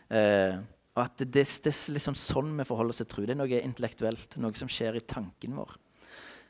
Eh, 0.10 0.60
at 1.00 1.22
det, 1.22 1.30
det, 1.32 1.46
er 1.72 1.94
litt 1.96 2.04
sånn, 2.04 2.18
sånn 2.18 2.56
vi 2.58 2.68
forholder 2.68 2.96
oss 2.96 3.04
til 3.04 3.08
tro. 3.12 3.24
Det 3.24 3.36
er 3.36 3.40
noe 3.40 3.62
intellektuelt, 3.62 4.36
noe 4.42 4.58
som 4.60 4.72
skjer 4.72 5.00
i 5.00 5.06
tanken 5.08 5.56
vår. 5.56 5.78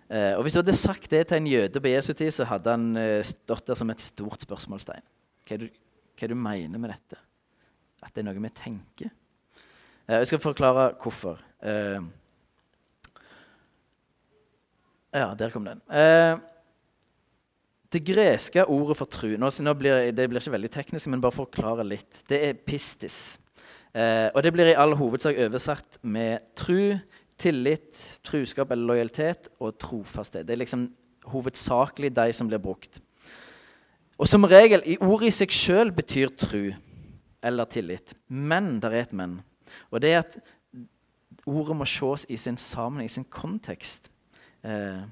Eh, 0.09 0.33
og 0.33 0.43
Hvis 0.43 0.57
du 0.57 0.63
hadde 0.63 0.73
sagt 0.73 1.11
det 1.11 1.27
til 1.29 1.37
en 1.37 1.47
jøde 1.47 1.81
på 1.81 1.91
Jesu 1.91 2.13
tid, 2.17 2.31
så 2.33 2.47
hadde 2.49 2.73
han 2.73 2.97
eh, 2.97 3.21
stått 3.25 3.67
der 3.69 3.77
som 3.77 3.91
et 3.93 4.01
stort 4.01 4.41
spørsmålstegn. 4.41 5.05
Hva 5.45 5.55
er, 5.55 5.65
du, 5.65 5.81
hva 6.17 6.25
er 6.25 6.31
du 6.33 6.39
mener 6.39 6.81
med 6.81 6.89
dette? 6.95 7.19
At 8.01 8.15
det 8.15 8.23
er 8.23 8.29
noe 8.29 8.41
vi 8.41 8.51
tenker? 8.57 9.11
Eh, 10.07 10.17
jeg 10.17 10.31
skal 10.31 10.41
forklare 10.41 10.91
hvorfor. 11.03 11.43
Ja, 15.09 15.33
der 15.33 15.51
kom 15.53 15.65
den. 15.65 15.81
Det 17.89 18.01
greske 18.05 18.63
ordet 18.69 18.95
for 18.95 19.09
tru 19.09 19.33
nå, 19.41 19.49
blir, 19.73 20.11
Det 20.13 20.27
blir 20.29 20.39
ikke 20.39 20.53
veldig 20.53 20.71
teknisk, 20.71 21.09
men 21.09 21.21
bare 21.21 21.35
forklare 21.35 21.83
litt. 21.83 22.21
Det 22.29 22.37
er 22.45 22.53
pistis. 22.53 23.39
Og 23.93 24.39
det 24.45 24.53
blir 24.53 24.69
i 24.69 24.77
all 24.77 24.93
hovedsak 24.95 25.41
oversatt 25.47 25.97
med 26.05 26.45
tru, 26.55 27.01
tillit, 27.39 27.93
truskap 28.25 28.71
eller 28.71 28.93
lojalitet 28.93 29.49
og 29.60 29.78
trofasthet. 29.82 30.47
Det 30.47 30.56
er 30.56 30.63
liksom 30.63 30.89
hovedsakelig 31.30 32.12
de 32.15 32.34
som 32.36 32.49
blir 32.49 32.62
brukt. 32.62 33.02
Og 34.19 34.28
som 34.28 34.43
regel, 34.43 34.84
i 34.84 34.97
ordet 34.99 35.30
i 35.30 35.36
seg 35.36 35.54
sjøl 35.56 35.93
betyr 35.95 36.34
tru 36.36 36.73
eller 37.45 37.69
tillit. 37.71 38.13
Men 38.28 38.78
det 38.84 38.91
er 38.91 39.06
et 39.06 39.15
men. 39.15 39.39
Og 39.93 40.02
det 40.04 40.12
er 40.12 40.23
at 40.25 40.36
ordet 41.47 41.78
må 41.78 41.88
ses 41.88 42.25
i 42.30 42.38
sin 42.38 42.58
sammenheng, 42.60 43.08
i 43.08 43.13
sin 43.13 43.28
kontekst 43.32 44.10
eh, 44.63 45.06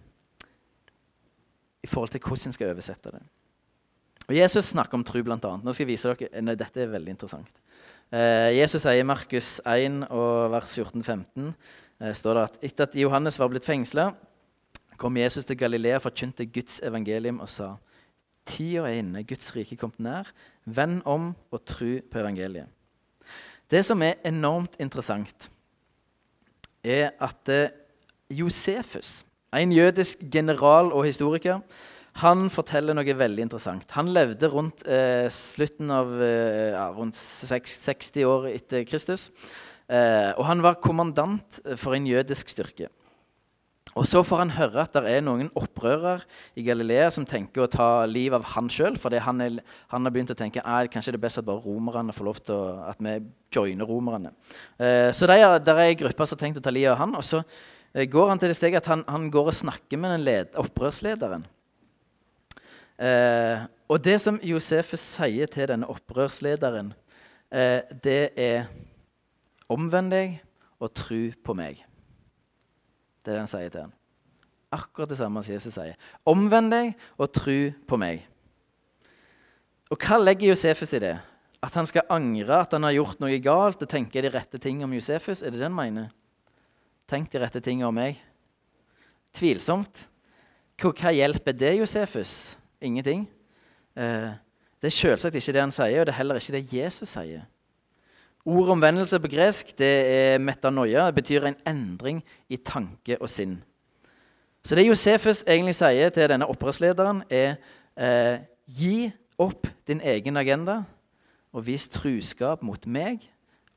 i 1.83 1.87
forhold 1.87 2.11
til 2.11 2.23
hvordan 2.23 2.51
en 2.51 2.57
skal 2.57 2.73
oversette 2.73 3.13
det. 3.15 3.23
Og 4.27 4.35
Jesus 4.35 4.73
snakker 4.73 4.99
om 4.99 5.05
tro, 5.07 5.21
bl.a. 5.23 5.37
Nå 5.39 5.71
skal 5.71 5.85
jeg 5.85 5.93
vise 5.93 6.11
dere, 6.11 6.43
nei, 6.43 6.57
Dette 6.59 6.83
er 6.83 6.91
veldig 6.91 7.13
interessant. 7.15 7.61
Eh, 8.11 8.57
Jesus 8.57 8.83
sier 8.83 8.99
i 8.99 9.07
Markus 9.07 9.57
1 9.63 10.01
og 10.11 10.51
vers 10.51 10.73
14-15 10.75 11.47
eh, 11.47 11.75
står 11.97 12.37
det 12.37 12.43
at 12.43 12.57
etter 12.69 12.87
at 12.87 12.95
Johannes 12.95 13.39
var 13.39 13.49
blitt 13.49 13.65
fengsla, 13.65 14.11
kom 14.97 15.17
Jesus 15.17 15.45
til 15.45 15.57
Galilea, 15.57 15.97
forkynte 16.01 16.45
Guds 16.45 16.81
evangelium 16.85 17.39
og 17.39 17.49
sa:" 17.49 17.75
Tida 18.47 18.85
er 18.87 19.01
inne, 19.01 19.25
Guds 19.27 19.55
rike 19.55 19.75
kom 19.75 19.91
kommet 19.91 19.99
nær. 19.99 20.31
Vend 20.65 21.01
om 21.05 21.35
og 21.51 21.65
tru 21.65 21.99
på 21.99 22.19
evangeliet. 22.19 22.67
Det 23.67 23.83
som 23.85 24.01
er 24.01 24.21
enormt 24.25 24.77
interessant, 24.79 25.49
er 26.83 27.11
at 27.19 27.49
eh, 27.51 27.73
Josefus 28.31 29.25
en 29.53 29.71
jødisk 29.71 30.23
general 30.31 30.93
og 30.93 31.05
historiker 31.05 31.59
han 32.17 32.47
forteller 32.49 32.95
noe 32.97 33.13
veldig 33.13 33.43
interessant. 33.45 33.91
Han 33.93 34.09
levde 34.09 34.49
rundt 34.49 34.81
eh, 34.89 35.27
slutten 35.29 35.91
av 35.93 36.15
eh, 36.23 36.73
rundt 36.97 37.17
60 37.17 38.25
år 38.25 38.47
etter 38.49 38.87
Kristus. 38.89 39.27
Eh, 39.87 40.31
og 40.35 40.45
han 40.49 40.63
var 40.63 40.81
kommandant 40.83 41.61
for 41.79 41.95
en 41.95 42.07
jødisk 42.07 42.49
styrke. 42.51 42.89
Og 43.97 44.05
Så 44.05 44.21
får 44.21 44.37
han 44.43 44.51
høre 44.53 44.83
at 44.83 44.93
det 44.93 45.09
er 45.09 45.23
noen 45.25 45.47
opprørere 45.57 46.21
i 46.53 46.61
Galilea 46.61 47.07
som 47.09 47.25
tenker 47.25 47.63
å 47.63 47.69
ta 47.71 48.05
livet 48.05 48.37
av 48.37 48.51
han 48.53 48.67
sjøl. 48.69 48.97
Fordi 48.99 49.17
han, 49.25 49.41
er, 49.41 49.55
han, 49.89 50.03
har 50.05 50.13
begynt 50.13 50.35
å 50.35 50.37
tenke 50.37 50.61
at 50.61 50.91
kanskje 50.93 51.15
det 51.15 51.17
er 51.17 51.23
best 51.23 51.41
at 51.41 51.47
bare 51.47 51.63
romerne 51.63 52.13
får 52.13 52.27
lov 52.27 52.43
til 52.43 52.53
å, 52.53 52.67
at 52.91 53.01
vi 53.01 53.15
joiner 53.55 53.89
romerne. 53.89 54.35
Eh, 54.77 55.09
så 55.15 55.25
det 55.25 55.39
er, 55.39 55.57
der 55.57 55.81
er 55.81 55.89
en 55.89 56.03
gruppe 56.03 56.29
som 56.29 56.37
har 56.37 56.43
tenkt 56.45 56.61
å 56.61 56.67
ta 56.67 56.75
livet 56.75 56.93
av 56.93 57.01
han. 57.01 57.17
og 57.17 57.25
så 57.25 57.41
Eh, 57.97 58.05
går 58.05 58.29
han 58.29 58.39
til 58.39 58.51
det 58.51 58.57
steget 58.57 58.83
at 58.83 58.91
han, 58.91 59.03
han 59.07 59.29
går 59.33 59.51
og 59.51 59.57
snakker 59.57 59.97
med 59.97 60.13
den 60.13 60.25
led, 60.25 60.53
opprørslederen. 60.59 61.45
Eh, 62.97 63.65
og 63.87 64.03
det 64.03 64.17
som 64.21 64.39
Josefus 64.43 65.01
sier 65.15 65.49
til 65.49 65.69
denne 65.71 65.89
opprørslederen, 65.89 66.91
eh, 67.51 67.81
det 68.03 68.21
er 68.37 68.67
Omvend 69.73 70.13
deg 70.13 70.37
og 70.79 70.93
tru 70.95 71.31
på 71.43 71.55
meg. 71.57 71.81
Det 73.23 73.33
er 73.33 73.39
det 73.39 73.43
han 73.43 73.51
sier 73.51 73.71
til 73.73 73.87
ham. 73.87 73.95
Akkurat 74.71 75.11
det 75.11 75.19
samme 75.19 75.43
som 75.43 75.55
Jesus 75.55 75.75
sier. 75.75 75.95
Omvend 76.27 76.71
deg 76.71 76.93
og 77.17 77.31
tru 77.35 77.71
på 77.87 77.99
meg. 77.99 78.25
Og 79.91 79.99
hva 80.03 80.19
legger 80.19 80.51
Josefus 80.51 80.93
i 80.97 81.03
det? 81.03 81.15
At 81.63 81.75
han 81.79 81.87
skal 81.89 82.07
angre 82.13 82.61
at 82.61 82.75
han 82.75 82.85
har 82.85 82.95
gjort 82.95 83.21
noe 83.23 83.39
galt 83.43 83.81
og 83.83 83.89
tenke 83.91 84.21
de 84.21 84.31
rette 84.31 84.59
ting 84.61 84.83
om 84.85 84.93
Josefus? 84.93 85.41
Er 85.41 85.51
det 85.51 85.61
det 85.61 85.69
han 85.69 85.75
mener? 85.75 86.11
Tenk 87.07 87.31
de 87.31 87.41
rette 87.41 87.63
tingene 87.63 87.87
om 87.87 87.95
meg. 87.95 88.19
Tvilsomt. 89.35 90.05
Hva 90.77 91.13
hjelper 91.15 91.55
det 91.57 91.77
Josefus? 91.79 92.57
Ingenting. 92.83 93.25
Eh, 93.97 94.35
det 94.77 94.91
er 94.91 94.93
selvsagt 94.93 95.35
ikke 95.39 95.55
det 95.55 95.63
han 95.63 95.73
sier, 95.73 96.01
og 96.01 96.05
det 96.05 96.13
er 96.13 96.19
heller 96.19 96.39
ikke 96.39 96.57
det 96.59 96.75
Jesus 96.75 97.15
sier. 97.15 97.47
Ordet 98.47 98.77
omvendelse 98.77 99.19
på 99.19 99.27
gresk 99.27 99.73
det 99.79 99.93
er 100.07 100.37
metanoia. 100.39 101.09
Det 101.09 101.17
betyr 101.19 101.49
en 101.49 101.57
endring 101.67 102.21
i 102.49 102.55
tanke 102.57 103.17
og 103.19 103.27
sinn. 103.29 103.57
Så 104.63 104.75
det 104.75 104.87
Josefus 104.87 105.43
egentlig 105.47 105.75
sier 105.75 106.11
til 106.11 106.29
denne 106.31 106.47
opprørslederen, 106.47 107.21
er 107.29 107.57
eh, 107.99 108.39
gi 108.67 109.09
opp 109.39 109.67
din 109.87 109.99
egen 109.99 110.39
agenda 110.39 110.81
og 111.51 111.65
vis 111.67 111.87
truskap 111.91 112.63
mot 112.63 112.87
meg 112.87 113.23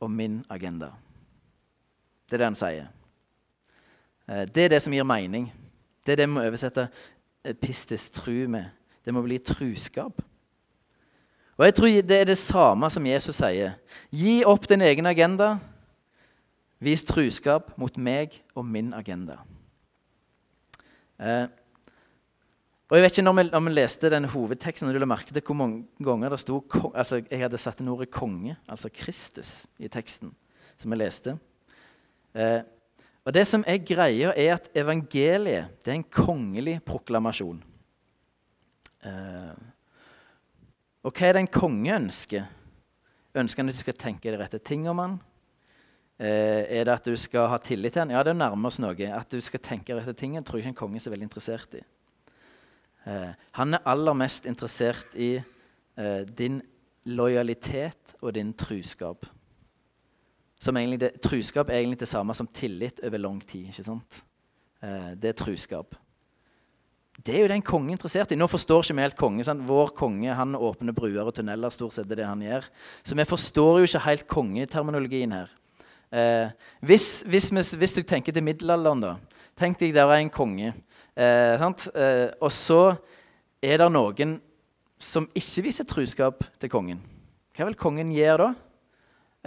og 0.01 0.11
min 0.11 0.41
agenda. 0.51 0.93
Det 2.27 2.39
er 2.39 2.43
det 2.43 2.51
han 2.53 2.59
sier. 2.59 2.91
Eh, 4.31 4.47
det 4.47 4.65
er 4.65 4.75
det 4.77 4.83
som 4.83 4.95
gir 4.95 5.07
mening. 5.07 5.51
Det 6.07 6.15
er 6.15 6.23
det 6.23 6.29
vi 6.29 6.35
må 6.37 6.47
oversette 6.47 6.87
eh, 7.45 7.55
pistis 7.55 8.07
tru 8.15 8.47
med. 8.47 8.71
Det 9.03 9.15
må 9.15 9.23
bli 9.27 9.39
truskap. 9.43 10.23
Og 11.61 11.67
jeg 11.67 11.75
tror 11.77 11.89
Det 12.09 12.17
er 12.17 12.25
det 12.25 12.39
samme 12.41 12.89
som 12.91 13.07
Jesus 13.07 13.37
sier. 13.37 13.75
Gi 14.09 14.41
opp 14.49 14.65
din 14.69 14.81
egen 14.81 15.07
agenda. 15.07 15.59
Vis 16.81 17.05
truskap 17.05 17.75
mot 17.77 17.97
meg 18.01 18.39
og 18.57 18.65
min 18.65 18.95
agenda. 18.97 19.37
Eh, 21.21 21.45
og 22.89 22.97
jeg 22.97 23.03
vet 23.03 23.13
ikke 23.13 23.25
Når 23.25 23.37
vi, 23.37 23.43
når 23.51 23.61
vi 23.61 23.73
leste 23.75 24.11
den 24.11 24.25
hovedteksten, 24.25 24.89
når 24.89 24.97
du 24.97 24.99
la 25.05 25.07
merke 25.13 25.35
til 25.37 25.43
hvor 25.45 25.55
mange 25.55 25.85
ganger 26.01 26.31
det 26.31 26.41
sto 26.41 26.65
altså 26.95 27.21
Jeg 27.31 27.43
hadde 27.43 27.59
satt 27.59 27.81
inn 27.81 27.89
ordet 27.89 28.11
'konge', 28.11 28.57
altså 28.69 28.89
Kristus, 28.89 29.67
i 29.79 29.89
teksten 29.89 30.35
som 30.79 30.91
jeg 30.93 30.99
leste. 30.99 31.39
Eh, 32.35 32.63
og 33.25 33.35
Det 33.35 33.47
som 33.47 33.65
er 33.67 33.85
greia, 33.85 34.33
er 34.37 34.55
at 34.55 34.71
evangeliet 34.75 35.69
det 35.85 35.91
er 35.93 35.95
en 35.95 36.05
kongelig 36.05 36.81
proklamasjon. 36.85 37.63
Uh, 39.05 39.57
og 41.05 41.13
hva 41.15 41.29
er 41.29 41.37
det 41.37 41.45
en 41.45 41.53
konge 41.55 41.95
ønsker? 41.97 42.47
Ønsker 43.41 43.63
han 43.63 43.71
at 43.71 43.79
du 43.79 43.83
skal 43.83 43.99
tenke 43.99 44.31
de 44.31 44.41
rette 44.41 44.59
ting 44.59 44.89
om 44.91 45.01
han? 45.01 45.19
Eh, 46.21 46.67
er 46.69 46.85
det 46.85 46.97
at 46.99 47.09
du 47.09 47.17
skal 47.17 47.49
ha 47.49 47.59
tillit 47.65 47.95
til 47.95 48.05
han? 48.05 48.13
Ja, 48.13 48.25
det 48.27 48.37
nærmer 48.37 48.69
oss 48.69 48.81
noe. 48.83 49.09
At 49.15 49.31
du 49.33 49.41
skal 49.41 49.63
tenke 49.65 49.95
de 49.95 50.01
rette 50.01 50.17
tingene, 50.19 50.45
tror 50.45 50.59
jeg 50.59 50.67
ikke 50.67 50.75
en 50.75 50.81
konge 50.83 51.01
er 51.01 51.05
så 51.07 51.13
veldig 51.15 51.29
interessert 51.31 51.79
i. 51.79 51.85
Eh, 53.09 53.31
han 53.57 53.79
er 53.79 53.87
aller 53.89 54.19
mest 54.19 54.49
interessert 54.51 55.17
i 55.17 55.39
din 56.37 56.63
lojalitet 57.05 58.15
og 58.23 58.33
din 58.35 58.55
truskap. 58.57 59.27
Det, 60.61 61.11
truskap 61.25 61.71
er 61.71 61.81
egentlig 61.81 62.01
det 62.01 62.09
samme 62.09 62.35
som 62.35 62.47
tillit 62.47 63.01
over 63.05 63.19
lang 63.19 63.41
tid. 63.41 63.69
ikke 63.69 63.85
sant? 63.85 64.25
Eh, 64.83 65.13
det 65.17 65.29
er 65.29 65.33
truskap. 65.33 65.95
Det 67.21 67.35
er 67.35 67.43
jo 67.43 67.51
den 67.51 67.65
kongen 67.65 67.93
interessert 67.93 68.31
i. 68.33 68.39
Nå 68.39 68.47
forstår 68.49 68.85
ikke 68.85 68.97
vi 68.97 69.05
helt 69.05 69.19
konge. 69.19 69.45
Sant? 69.45 69.65
Vår 69.69 69.93
konge 69.99 70.35
han 70.37 70.57
åpner 70.57 70.95
bruer 70.97 71.27
og 71.27 71.35
tunneler. 71.37 71.73
stort 71.75 71.93
sett 71.93 72.09
det, 72.09 72.25
han 72.25 72.41
gjør. 72.41 72.69
Så 73.05 73.17
vi 73.19 73.27
forstår 73.29 73.81
jo 73.81 73.89
ikke 73.89 74.05
helt 74.07 74.27
kongeterminologien 74.31 75.35
her. 75.37 75.51
Eh, 76.11 76.49
hvis, 76.81 77.23
hvis, 77.29 77.51
hvis, 77.51 77.93
du 77.93 78.03
tenker 78.03 78.33
til 78.33 78.45
middelalderen, 78.47 79.05
da. 79.05 79.13
Tenk 79.59 79.79
deg 79.79 79.93
der 79.95 80.09
er 80.09 80.23
en 80.23 80.33
konge. 80.33 80.73
Eh, 81.13 81.61
eh, 81.61 82.31
og 82.41 82.53
så 82.55 82.81
er 83.61 83.83
det 83.83 83.91
noen 83.93 84.39
som 85.01 85.29
ikke 85.37 85.67
viser 85.69 85.85
truskap 85.85 86.47
til 86.61 86.73
kongen. 86.73 87.05
Hva 87.57 87.69
vil 87.69 87.77
kongen 87.77 88.15
gjøre 88.15 88.49
da? 88.49 88.51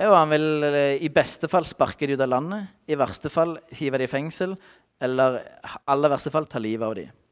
Jo, 0.04 0.14
han 0.14 0.30
vil 0.30 0.70
eh, 0.70 1.02
i 1.06 1.10
beste 1.14 1.50
fall 1.50 1.66
sparke 1.70 2.06
dem 2.06 2.18
ut 2.18 2.24
av 2.26 2.30
landet, 2.30 2.70
i 2.90 2.98
verste 2.98 3.34
fall 3.34 3.58
hive 3.74 3.98
dem 3.98 4.10
i 4.10 4.14
fengsel, 4.14 4.56
eller 5.02 5.42
aller 5.90 6.14
verste 6.14 6.34
fall 6.34 6.50
ta 6.50 6.62
livet 6.62 6.86
av 6.86 6.96
dem. 6.98 7.23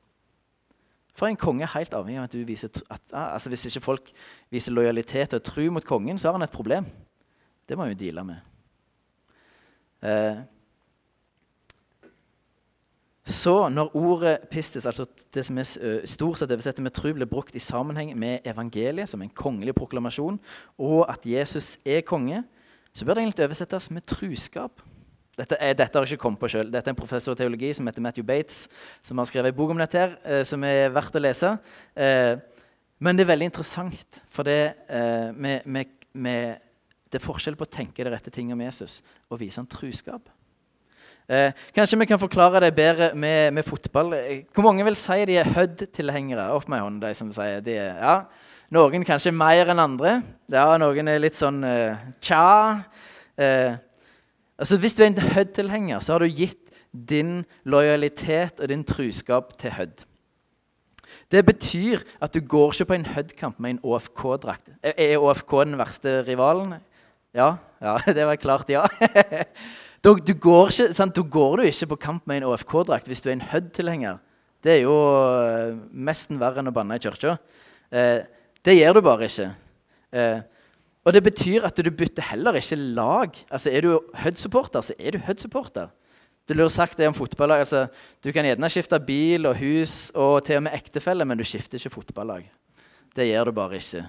For 1.14 1.28
en 1.28 1.40
konge 1.40 1.66
er 1.66 1.74
helt 1.76 1.94
avhengig 1.94 2.22
av 2.22 2.30
at 2.30 2.36
du 2.36 2.46
viser 2.48 2.72
at, 2.90 3.02
altså 3.12 3.50
Hvis 3.52 3.66
ikke 3.68 3.84
folk 3.84 4.12
viser 4.52 4.72
lojalitet 4.72 5.34
og 5.34 5.44
tro 5.44 5.68
mot 5.72 5.86
kongen, 5.86 6.18
så 6.18 6.30
har 6.30 6.40
han 6.40 6.48
et 6.48 6.54
problem. 6.56 6.88
Det 7.68 7.78
må 7.78 7.86
han 7.86 7.94
jo 7.94 8.00
deale 8.00 8.24
med. 8.24 8.40
Eh, 10.02 10.42
Så 13.32 13.70
når 13.70 13.96
ordet 13.96 14.40
pistis, 14.52 14.86
altså 14.86 15.06
det 15.34 15.46
som 15.46 15.58
er 15.58 15.68
stort 16.10 16.40
sett 16.40 16.52
oversettet 16.52 16.84
med 16.84 16.92
tro, 16.92 17.14
blir 17.14 17.30
brukt 17.30 17.56
i 17.56 17.62
sammenheng 17.64 18.12
med 18.20 18.48
evangeliet 18.50 19.10
som 19.10 19.22
en 19.22 19.30
kongelig 19.30 19.76
proklamasjon, 19.78 20.40
og 20.78 21.06
at 21.10 21.26
Jesus 21.26 21.78
er 21.86 22.02
konge, 22.02 22.44
så 22.94 23.06
bør 23.06 23.14
det 23.14 23.24
egentlig 23.24 23.46
oversettes 23.46 23.92
med 23.92 24.02
truskap. 24.02 24.82
Dette, 25.42 25.58
er, 25.58 25.74
dette 25.74 25.98
har 25.98 26.06
jeg 26.06 26.20
ikke 26.20 26.28
kommet 26.28 26.42
på 26.42 26.50
selv. 26.54 26.70
Dette 26.70 26.92
er 26.92 26.94
en 26.94 27.00
professor 27.00 27.34
i 27.34 27.40
teologi 27.40 27.72
som 27.74 27.88
heter 27.90 28.04
Matthew 28.06 28.26
Bates, 28.28 28.68
som 29.06 29.18
har 29.18 29.30
skrevet 29.30 29.50
en 29.50 29.58
bok 29.58 29.72
om 29.74 29.80
dette, 29.82 29.98
her, 29.98 30.14
eh, 30.22 30.44
som 30.46 30.62
er 30.68 30.92
verdt 30.94 31.18
å 31.18 31.22
lese. 31.24 31.56
Eh, 31.98 32.36
men 33.02 33.18
det 33.18 33.26
er 33.26 33.32
veldig 33.32 33.48
interessant, 33.50 34.22
for 34.30 34.46
det, 34.46 34.60
eh, 34.86 35.32
med, 35.34 35.66
med, 35.66 35.98
med, 36.14 36.62
det 37.10 37.18
er 37.18 37.26
forskjell 37.26 37.58
på 37.58 37.66
å 37.66 37.74
tenke 37.74 38.06
de 38.06 38.14
rette 38.14 38.34
ting 38.34 38.54
om 38.54 38.62
Jesus 38.62 39.00
og 39.32 39.42
vise 39.42 39.58
han 39.58 39.70
truskap. 39.72 40.30
Eh, 41.26 41.58
kanskje 41.74 41.98
vi 42.04 42.12
kan 42.12 42.22
forklare 42.22 42.62
det 42.62 42.74
bedre 42.78 43.12
med, 43.18 43.56
med, 43.58 43.66
fotball. 43.66 44.14
Hvor 44.54 44.68
mange 44.68 44.86
vil 44.86 45.00
si 45.00 45.24
de 45.26 45.42
er 45.42 45.54
Hødd-tilhengere? 45.58 46.52
Opp 46.54 46.70
med 46.70 46.86
hånden, 46.86 47.02
de 47.02 47.16
som 47.18 47.34
sier 47.34 47.66
de 47.66 47.80
er, 47.82 47.96
ja. 47.98 48.18
Noen 48.72 49.02
kanskje 49.08 49.34
mer 49.34 49.74
enn 49.74 49.82
andre. 49.82 50.20
Ja, 50.54 50.70
Noen 50.80 51.10
er 51.10 51.24
litt 51.24 51.40
sånn 51.40 51.64
tja. 52.24 52.44
Uh, 53.36 53.74
altså, 54.58 54.78
hvis 54.78 54.94
du 54.94 55.04
er 55.04 55.12
en 55.12 55.22
Hødd-tilhenger, 55.36 56.00
så 56.00 56.14
har 56.14 56.24
du 56.24 56.26
gitt 56.32 56.72
din 56.92 57.44
lojalitet 57.64 58.60
og 58.60 58.70
din 58.70 58.84
truskap 58.84 59.58
til 59.60 59.72
Hødd. 59.78 60.06
Det 61.32 61.46
betyr 61.46 62.04
at 62.22 62.34
du 62.34 62.40
går 62.40 62.74
ikke 62.74 62.86
på 62.86 62.98
en 62.98 63.06
Hødd-kamp 63.06 63.60
med 63.60 63.76
en 63.76 63.84
ÅFK-drakt. 63.84 64.72
Er 64.84 65.20
ÅFK 65.20 65.52
den 65.66 65.78
verste 65.80 66.22
rivalen? 66.28 66.76
Ja, 67.34 67.56
ja 67.82 67.98
det 68.18 68.28
var 68.28 68.36
klart 68.36 68.70
ja. 68.70 68.84
Da, 70.04 70.16
du 70.18 70.34
går 70.34 70.72
ikke, 70.72 70.94
sant? 70.98 71.16
Da 71.16 71.22
går 71.22 71.56
du 71.58 71.64
ikke 71.70 71.92
på 71.94 72.02
kamp 72.08 72.28
med 72.28 72.42
en 72.42 72.50
ÅFK-drakt 72.50 73.08
hvis 73.08 73.22
du 73.22 73.30
er 73.30 73.38
en 73.38 73.48
Hødd-tilhenger. 73.52 74.18
Det 74.64 74.80
er 74.80 74.82
jo 74.84 74.96
nesten 75.94 76.40
verre 76.42 76.62
enn 76.62 76.70
å 76.70 76.74
banne 76.74 76.98
i 76.98 77.02
kirka. 77.02 77.36
Eh, 77.94 78.26
det 78.66 78.76
gjør 78.78 78.98
du 78.98 79.02
bare 79.06 79.30
ikke. 79.30 79.48
Uh, 80.12 80.42
og 81.06 81.14
det 81.14 81.24
betyr 81.26 81.66
at 81.66 81.78
du 81.78 81.90
bytter 81.90 82.30
heller 82.30 82.60
ikke 82.60 82.76
lag. 82.76 83.34
Altså, 83.50 83.72
Er 83.72 83.82
du 83.82 84.00
Hud-supporter, 84.14 84.82
så 84.82 84.94
er 85.00 85.12
du 85.12 85.18
Hud-supporter. 85.18 85.88
Du 86.50 86.54
lurer 86.54 86.70
sagt 86.70 86.98
det 86.98 87.08
om 87.08 87.14
fotballag. 87.14 87.60
Altså, 87.60 87.88
du 88.24 88.32
kan 88.32 88.46
gjerne 88.46 88.70
skifte 88.70 89.00
bil 89.00 89.46
og 89.46 89.58
hus 89.58 90.12
og 90.16 90.44
til 90.46 90.60
og 90.60 90.64
med 90.64 90.76
ektefelle, 90.76 91.26
men 91.26 91.38
du 91.38 91.44
skifter 91.44 91.80
ikke 91.80 91.94
fotballag. 91.94 92.50
Det 93.16 93.28
gjør 93.28 93.46
du 93.46 93.52
bare 93.52 93.76
ikke. 93.76 94.06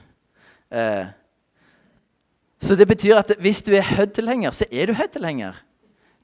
så 2.61 2.75
det 2.75 2.89
betyr 2.89 3.17
at 3.17 3.37
hvis 3.39 3.63
du 3.63 3.73
er 3.73 3.97
Hud-tilhenger, 3.97 4.51
så 4.51 4.65
er 4.71 4.87
du 4.87 4.95
Hud-tilhenger. 4.95 5.55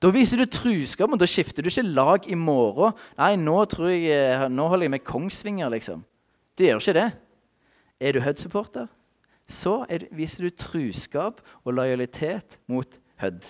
Da 0.02 0.10
viser 0.14 0.38
du 0.38 0.46
truskap, 0.46 1.10
og 1.10 1.18
da 1.18 1.26
skifter 1.26 1.62
du 1.62 1.68
ikke 1.68 1.82
lag 1.82 2.26
i 2.30 2.34
morgen. 2.38 2.94
Nei, 3.18 3.34
nå, 3.36 3.56
jeg, 3.90 4.04
eh, 4.14 4.44
nå 4.48 4.68
holder 4.68 4.86
jeg 4.86 4.90
med 4.94 5.04
Kongsvinger, 5.04 5.68
liksom. 5.74 6.04
Du 6.58 6.64
gjør 6.64 6.78
ikke 6.78 6.94
det. 6.94 7.08
Er 8.00 8.12
du 8.12 8.20
Hødd-supporter, 8.22 8.86
så 9.48 9.80
viser 10.14 10.44
du 10.44 10.50
truskap 10.52 11.40
og 11.64 11.76
lojalitet 11.78 12.58
mot 12.68 12.98
Hødd. 13.18 13.46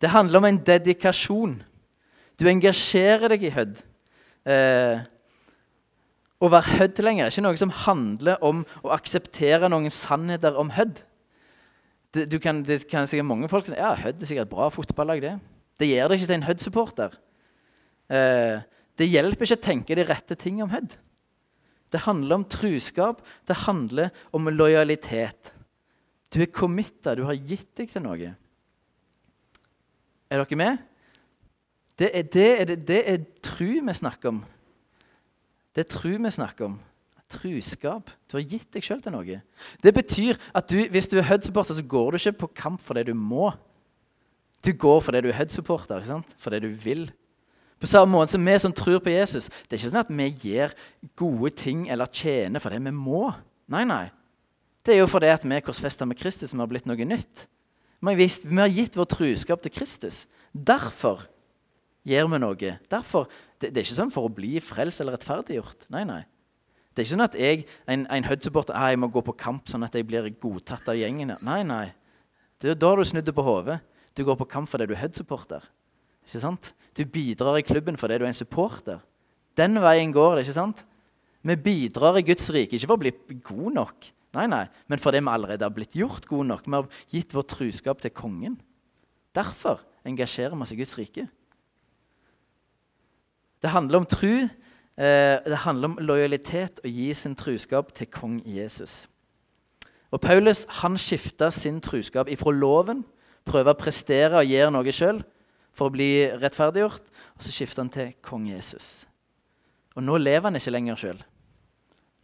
Det 0.00 0.12
handler 0.14 0.40
om 0.40 0.46
en 0.48 0.60
dedikasjon. 0.64 1.58
Du 2.40 2.46
engasjerer 2.48 3.34
deg 3.34 3.42
i 3.44 3.52
Hødd. 3.52 3.82
Eh, 4.48 5.02
å 6.44 6.50
være 6.52 6.78
Hødd-lenger 6.78 7.26
er 7.26 7.32
ikke 7.32 7.44
noe 7.44 7.60
som 7.60 7.74
handler 7.84 8.40
om 8.44 8.62
å 8.84 8.92
akseptere 8.94 9.70
noen 9.72 9.92
sannheter 9.92 10.56
om 10.60 10.72
Hødd. 10.76 11.02
Det, 12.14 12.38
kan, 12.42 12.62
det 12.62 12.84
kan 12.90 13.08
sikkert 13.10 13.26
mange 13.26 13.50
folk 13.50 13.66
si 13.66 13.74
ja, 13.74 13.94
Hødd 13.98 14.22
er 14.22 14.30
sikkert 14.30 14.48
et 14.48 14.54
bra 14.54 14.70
fotballag. 14.70 15.22
det. 15.24 15.34
Det 15.82 15.90
gjør 15.90 16.08
det 16.08 16.18
ikke 16.20 16.30
til 16.30 16.38
en 16.38 16.48
Hødd-supporter. 16.48 17.16
Eh, 18.14 18.62
det 18.94 19.10
hjelper 19.10 19.48
ikke 19.48 19.58
å 19.58 19.66
tenke 19.68 19.98
de 19.98 20.06
rette 20.06 20.38
ting 20.38 20.62
om 20.62 20.70
Hødd. 20.70 20.98
Det 21.94 22.02
handler 22.02 22.40
om 22.40 22.44
truskap, 22.50 23.20
det 23.46 23.54
handler 23.68 24.10
om 24.34 24.50
lojalitet. 24.50 25.52
Du 26.34 26.40
er 26.42 26.50
committa, 26.50 27.14
du 27.14 27.22
har 27.28 27.38
gitt 27.38 27.70
deg 27.78 27.92
til 27.92 28.02
noe. 28.02 28.32
Er 30.26 30.42
dere 30.42 30.58
med? 30.58 30.80
Det 31.94 32.08
er, 32.10 32.26
det 32.26 32.48
er, 32.50 32.72
det 32.74 32.98
er 33.12 33.22
tru 33.46 33.76
vi 33.78 33.94
snakker 33.94 34.32
om. 34.32 34.40
Det 35.74 35.84
er 35.84 35.92
tru 35.92 36.16
vi 36.16 36.34
snakker 36.34 36.66
om. 36.66 36.80
Truskap. 37.30 38.10
Du 38.26 38.36
har 38.40 38.46
gitt 38.46 38.74
deg 38.74 38.82
sjøl 38.82 39.02
til 39.02 39.14
noe. 39.14 39.38
Det 39.82 39.92
betyr 39.94 40.40
at 40.50 40.66
du, 40.70 40.80
hvis 40.90 41.08
du 41.10 41.20
er 41.20 41.28
Hud-supporter, 41.28 41.78
så 41.78 41.86
går 41.86 42.10
du 42.10 42.18
ikke 42.18 42.40
på 42.42 42.52
kamp 42.58 42.82
fordi 42.82 43.06
du 43.06 43.14
må. 43.14 43.52
Du 44.66 44.72
går 44.74 44.98
fordi 45.06 45.22
du 45.22 45.30
er 45.30 45.38
Hud-supporter, 45.38 46.02
fordi 46.42 46.62
du 46.66 46.72
vil. 46.74 47.06
På 47.84 47.90
samme 47.90 48.16
måte 48.16 48.32
som 48.32 48.46
vi 48.48 48.52
som 48.62 48.72
tror 48.72 49.02
på 49.04 49.12
Jesus. 49.12 49.50
Det 49.68 49.74
er 49.74 49.82
ikke 49.82 49.88
sånn 49.90 50.00
at 50.00 50.12
vi 50.16 50.28
gjør 50.48 50.72
gode 51.20 51.50
ting 51.60 51.82
eller 51.92 52.08
tjener 52.08 52.62
fordi 52.64 52.78
vi 52.80 52.92
må. 52.96 53.26
Nei, 53.68 53.82
nei. 53.84 54.06
Det 54.84 54.94
er 54.94 55.02
jo 55.02 55.10
fordi 55.12 55.28
at 55.28 55.44
vi 55.44 55.52
er 55.52 55.64
korsfesta 55.66 56.06
med 56.08 56.16
Kristus 56.16 56.54
som 56.54 56.62
har 56.64 56.70
blitt 56.70 56.88
noe 56.88 57.04
nytt. 57.04 57.44
Vi 58.00 58.14
har, 58.56 58.72
gitt 58.72 58.96
vår 58.96 59.08
truskap 59.12 59.60
til 59.64 59.72
Kristus. 59.76 60.22
Derfor 60.52 61.26
gjør 62.08 62.30
vi 62.32 62.40
noe. 62.40 62.72
Derfor, 62.88 63.28
det, 63.60 63.74
det, 63.74 63.82
er 63.82 63.84
ikke 63.84 63.98
sånn 63.98 64.14
for 64.16 64.30
å 64.30 64.32
bli 64.32 64.54
frelst 64.64 65.04
eller 65.04 65.18
rettferdiggjort. 65.18 65.84
Nei, 65.92 66.06
nei. 66.08 66.22
Det 66.92 67.02
er 67.02 67.04
ikke 67.04 67.14
sånn 67.18 67.26
at 67.26 67.36
jeg, 67.36 67.66
en, 67.90 68.06
en 68.08 68.28
Hødd-supporter 68.30 68.76
ah, 68.80 68.90
jeg 68.94 69.02
må 69.02 69.10
gå 69.12 69.24
på 69.28 69.36
kamp 69.44 69.68
sånn 69.68 69.84
at 69.84 69.96
jeg 69.96 70.08
blir 70.08 70.30
godtatt 70.40 70.88
av 70.88 70.96
gjengen. 70.96 71.36
Nei, 71.44 71.60
nei. 71.68 71.86
Det, 72.64 72.78
da 72.80 72.94
har 72.94 73.00
du 73.00 73.08
snudd 73.08 73.28
det 73.28 73.36
på 73.36 73.44
hodet. 73.44 73.82
Du 74.16 74.24
går 74.24 74.40
på 74.40 74.48
kamp 74.56 74.72
fordi 74.72 74.88
du 74.88 74.96
er 74.96 75.02
Hødd-supporter. 75.04 75.68
Ikke 76.24 76.44
sant? 76.44 76.72
Du 76.96 77.04
bidrar 77.04 77.58
i 77.58 77.66
klubben 77.66 77.98
fordi 77.98 78.18
du 78.18 78.24
er 78.24 78.30
en 78.30 78.36
supporter. 78.38 79.00
Den 79.58 79.80
veien 79.82 80.12
går 80.14 80.36
det. 80.36 80.44
ikke 80.44 80.58
sant? 80.58 80.84
Vi 81.42 81.56
bidrar 81.56 82.16
i 82.18 82.24
Guds 82.24 82.46
rike 82.54 82.76
ikke 82.76 82.88
for 82.88 82.96
å 82.96 83.02
bli 83.02 83.12
god 83.44 83.74
nok, 83.76 84.06
nei, 84.34 84.46
nei, 84.48 84.64
men 84.88 84.98
fordi 84.98 85.20
vi 85.20 85.30
allerede 85.30 85.66
har 85.66 85.74
blitt 85.74 85.96
gjort 85.98 86.24
gode 86.26 86.48
nok. 86.48 86.64
Vi 86.66 86.78
har 86.78 86.86
gitt 87.12 87.34
vår 87.36 87.44
truskap 87.52 88.00
til 88.00 88.14
kongen. 88.16 88.56
Derfor 89.36 89.82
engasjerer 90.06 90.54
vi 90.56 90.64
oss 90.64 90.72
i 90.72 90.78
Guds 90.78 90.96
rike. 90.98 91.26
Det 93.60 93.72
handler 93.72 94.00
om 94.00 94.06
tru, 94.08 94.48
eh, 94.96 95.36
det 95.44 95.64
handler 95.64 95.92
om 95.92 95.98
lojalitet 96.00 96.80
og 96.84 96.90
gi 96.90 97.12
sin 97.14 97.36
truskap 97.36 97.92
til 97.94 98.06
kong 98.06 98.40
Jesus. 98.46 99.06
Og 100.12 100.20
Paulus 100.20 100.64
han 100.80 100.96
skifta 100.96 101.50
sin 101.50 101.80
truskap 101.80 102.28
ifra 102.28 102.52
loven 102.52 103.04
prøve 103.44 103.72
å 103.72 103.78
prestere 103.78 104.40
og 104.40 104.48
gjøre 104.48 104.72
noe 104.72 104.92
sjøl 104.94 105.22
for 105.74 105.90
å 105.90 105.94
bli 105.94 106.10
rettferdiggjort. 106.38 107.10
Og 107.34 107.44
så 107.44 107.52
skifter 107.54 107.82
han 107.82 107.92
til 107.92 108.14
kong 108.24 108.46
Jesus. 108.50 109.04
Og 109.94 110.02
nå 110.02 110.16
lever 110.20 110.48
han 110.48 110.58
ikke 110.58 110.74
lenger 110.74 111.00
sjøl. 111.00 111.20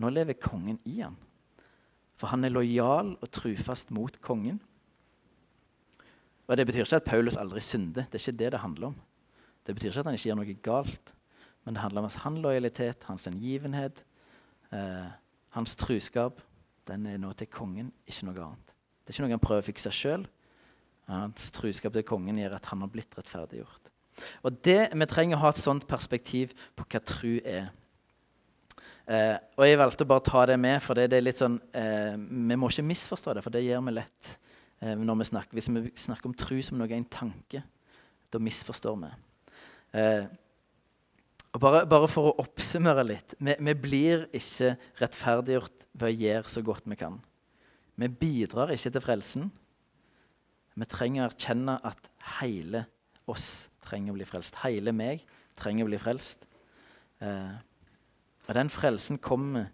Nå 0.00 0.10
lever 0.14 0.38
kongen 0.40 0.80
i 0.88 1.00
han. 1.02 1.18
For 2.20 2.32
han 2.32 2.44
er 2.44 2.52
lojal 2.52 3.14
og 3.16 3.30
trufast 3.32 3.92
mot 3.94 4.16
kongen. 4.24 4.60
Og 6.50 6.56
Det 6.56 6.66
betyr 6.66 6.82
ikke 6.82 6.98
at 6.98 7.06
Paulus 7.06 7.38
aldri 7.38 7.60
synder. 7.62 8.08
Det 8.10 8.18
er 8.18 8.24
ikke 8.24 8.38
det 8.38 8.52
det 8.52 8.60
handler 8.60 8.86
om. 8.90 8.96
Det 9.66 9.74
betyr 9.74 9.90
ikke 9.90 10.00
at 10.00 10.06
han 10.06 10.16
ikke 10.18 10.28
gjør 10.28 10.40
noe 10.40 10.54
galt. 10.66 11.12
Men 11.64 11.74
det 11.74 11.82
handler 11.82 12.02
om 12.02 12.08
hans 12.10 12.42
lojalitet, 12.42 13.04
hans 13.04 13.26
engivenhet, 13.26 14.04
eh, 14.72 15.10
hans 15.50 15.76
truskap. 15.76 16.40
Den 16.88 17.06
er 17.06 17.18
nå 17.18 17.32
til 17.32 17.46
kongen, 17.46 17.92
ikke 18.06 18.26
noe 18.26 18.42
annet. 18.42 18.74
Det 19.04 19.12
er 19.12 19.14
ikke 19.14 19.22
noe 19.28 19.36
han 19.36 19.46
prøver 19.46 19.62
å 19.62 19.68
fikse 19.68 19.92
sjøl. 19.94 20.26
Hans 21.10 21.50
truskap 21.54 21.94
til 21.96 22.06
kongen 22.06 22.38
gjør 22.38 22.58
at 22.58 22.68
han 22.70 22.84
har 22.84 22.90
blitt 22.92 23.16
rettferdiggjort. 23.18 23.90
Og 24.44 24.58
det, 24.64 24.90
Vi 24.92 25.06
trenger 25.10 25.38
å 25.38 25.44
ha 25.44 25.52
et 25.52 25.62
sånt 25.62 25.86
perspektiv 25.88 26.52
på 26.76 26.86
hva 26.86 27.00
tru 27.02 27.40
er. 27.44 27.70
Eh, 29.10 29.36
og 29.56 29.64
Jeg 29.66 29.78
valgte 29.80 30.04
å 30.06 30.10
bare 30.10 30.26
ta 30.26 30.44
det 30.46 30.58
med, 30.60 30.78
for 30.82 30.94
det, 30.94 31.08
det 31.10 31.18
er 31.18 31.26
litt 31.26 31.40
sånn, 31.40 31.58
eh, 31.74 32.14
vi 32.14 32.58
må 32.58 32.70
ikke 32.70 32.86
misforstå 32.86 33.34
det. 33.34 33.42
For 33.42 33.54
det 33.54 33.64
gjør 33.64 33.82
vi 33.88 33.96
lett 33.96 34.36
eh, 34.82 34.94
når 34.94 35.22
vi 35.22 35.30
snakker. 35.32 35.56
Hvis 35.58 35.70
vi 35.72 35.90
snakker 35.98 36.30
om 36.30 36.36
tru 36.36 36.60
som 36.62 36.78
noe 36.78 36.90
er 36.90 37.00
en 37.00 37.10
tanke, 37.10 37.64
da 38.30 38.38
misforstår 38.38 39.00
vi. 39.00 39.10
Eh, 39.98 40.28
og 41.50 41.62
bare, 41.64 41.82
bare, 41.90 42.06
for 42.06 42.30
å 42.30 42.36
oppsummere 42.44 43.02
litt 43.02 43.34
vi, 43.42 43.56
vi 43.58 43.74
blir 43.74 44.28
ikke 44.36 44.76
rettferdiggjort 45.00 45.88
ved 45.98 46.06
å 46.06 46.20
gjøre 46.22 46.52
så 46.52 46.62
godt 46.62 46.86
vi 46.86 46.98
kan. 47.00 47.18
Vi 47.98 48.08
bidrar 48.20 48.70
ikke 48.70 48.92
til 48.94 49.04
frelsen. 49.04 49.50
Vi 50.80 50.88
trenger 50.88 51.26
å 51.26 51.28
erkjenne 51.28 51.76
at 51.84 52.06
hele 52.38 52.86
oss 53.28 53.68
trenger 53.84 54.14
å 54.14 54.16
bli 54.16 54.26
frelst. 54.28 54.56
Hele 54.62 54.94
meg 54.96 55.26
trenger 55.60 55.84
å 55.84 55.90
bli 55.90 55.98
frelst. 56.00 56.46
Eh, 57.20 57.56
og 58.46 58.54
den 58.56 58.70
frelsen 58.72 59.20
kommer, 59.20 59.68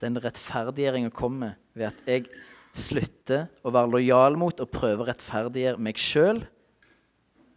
den 0.00 0.16
rettferdiggjøringa 0.22 1.12
kommer 1.12 1.58
ved 1.76 1.90
at 1.90 2.00
jeg 2.08 2.30
slutter 2.78 3.48
å 3.66 3.72
være 3.74 3.92
lojal 3.92 4.38
mot 4.40 4.60
og 4.62 4.70
prøve 4.72 5.04
å 5.04 5.08
rettferdiggjøre 5.10 5.82
meg 5.82 6.00
sjøl 6.00 6.40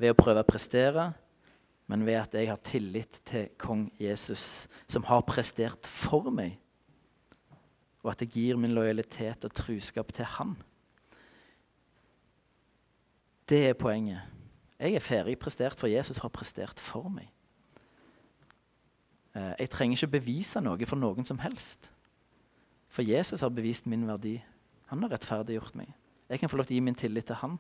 ved 0.01 0.12
å 0.12 0.17
prøve 0.17 0.41
å 0.43 0.47
prestere, 0.47 1.12
men 1.91 2.04
ved 2.08 2.17
at 2.17 2.36
jeg 2.36 2.49
har 2.49 2.60
tillit 2.65 3.19
til 3.30 3.47
kong 3.62 3.86
Jesus, 4.01 4.65
som 4.89 5.06
har 5.08 5.23
prestert 5.27 5.88
for 5.88 6.32
meg, 6.34 6.58
og 8.01 8.13
at 8.15 8.23
jeg 8.25 8.34
gir 8.34 8.60
min 8.60 8.73
lojalitet 8.73 9.45
og 9.45 9.54
truskap 9.56 10.12
til 10.17 10.27
han. 10.39 10.56
Det 13.51 13.65
er 13.67 13.73
poenget. 13.73 14.21
Jeg 14.79 14.93
er 14.95 14.99
ferdig 15.03 15.39
prestert, 15.39 15.79
for 15.79 15.87
Jesus 15.87 16.17
har 16.17 16.29
prestert 16.31 16.79
for 16.79 17.09
meg. 17.11 17.27
Eh, 19.35 19.53
jeg 19.59 19.69
trenger 19.69 19.97
ikke 19.97 20.19
bevise 20.19 20.61
noe 20.63 20.87
for 20.87 20.95
noen 20.95 21.27
som 21.27 21.39
helst. 21.43 21.89
For 22.87 23.03
Jesus 23.03 23.41
har 23.43 23.51
bevist 23.51 23.89
min 23.91 24.05
verdi. 24.07 24.37
Han 24.87 25.03
har 25.03 25.11
rettferdiggjort 25.11 25.75
meg. 25.75 25.91
Jeg 26.29 26.39
kan 26.39 26.49
få 26.49 26.61
lov 26.61 26.69
til 26.69 26.77
å 26.77 26.79
gi 26.79 26.85
min 26.85 26.95
tillit 26.95 27.27
til 27.27 27.39
han 27.41 27.57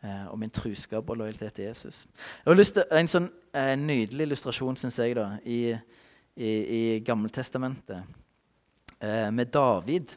eh, 0.00 0.26
og 0.32 0.38
min 0.40 0.52
truskap 0.52 1.10
og 1.12 1.20
lojalitet 1.20 1.58
til 1.58 1.68
Jesus. 1.68 2.06
Jeg 2.16 2.48
har 2.48 2.56
lyst 2.56 2.78
til 2.78 2.84
En 2.90 3.10
sånn 3.12 3.26
en 3.52 3.86
nydelig 3.86 4.30
illustrasjon 4.30 4.80
synes 4.80 4.96
jeg 4.98 5.18
da, 5.18 5.26
i, 5.44 5.74
i, 6.40 6.48
i 6.48 6.80
Gammeltestamentet 7.04 8.00
eh, 8.96 9.28
med 9.28 9.52
David. 9.52 10.16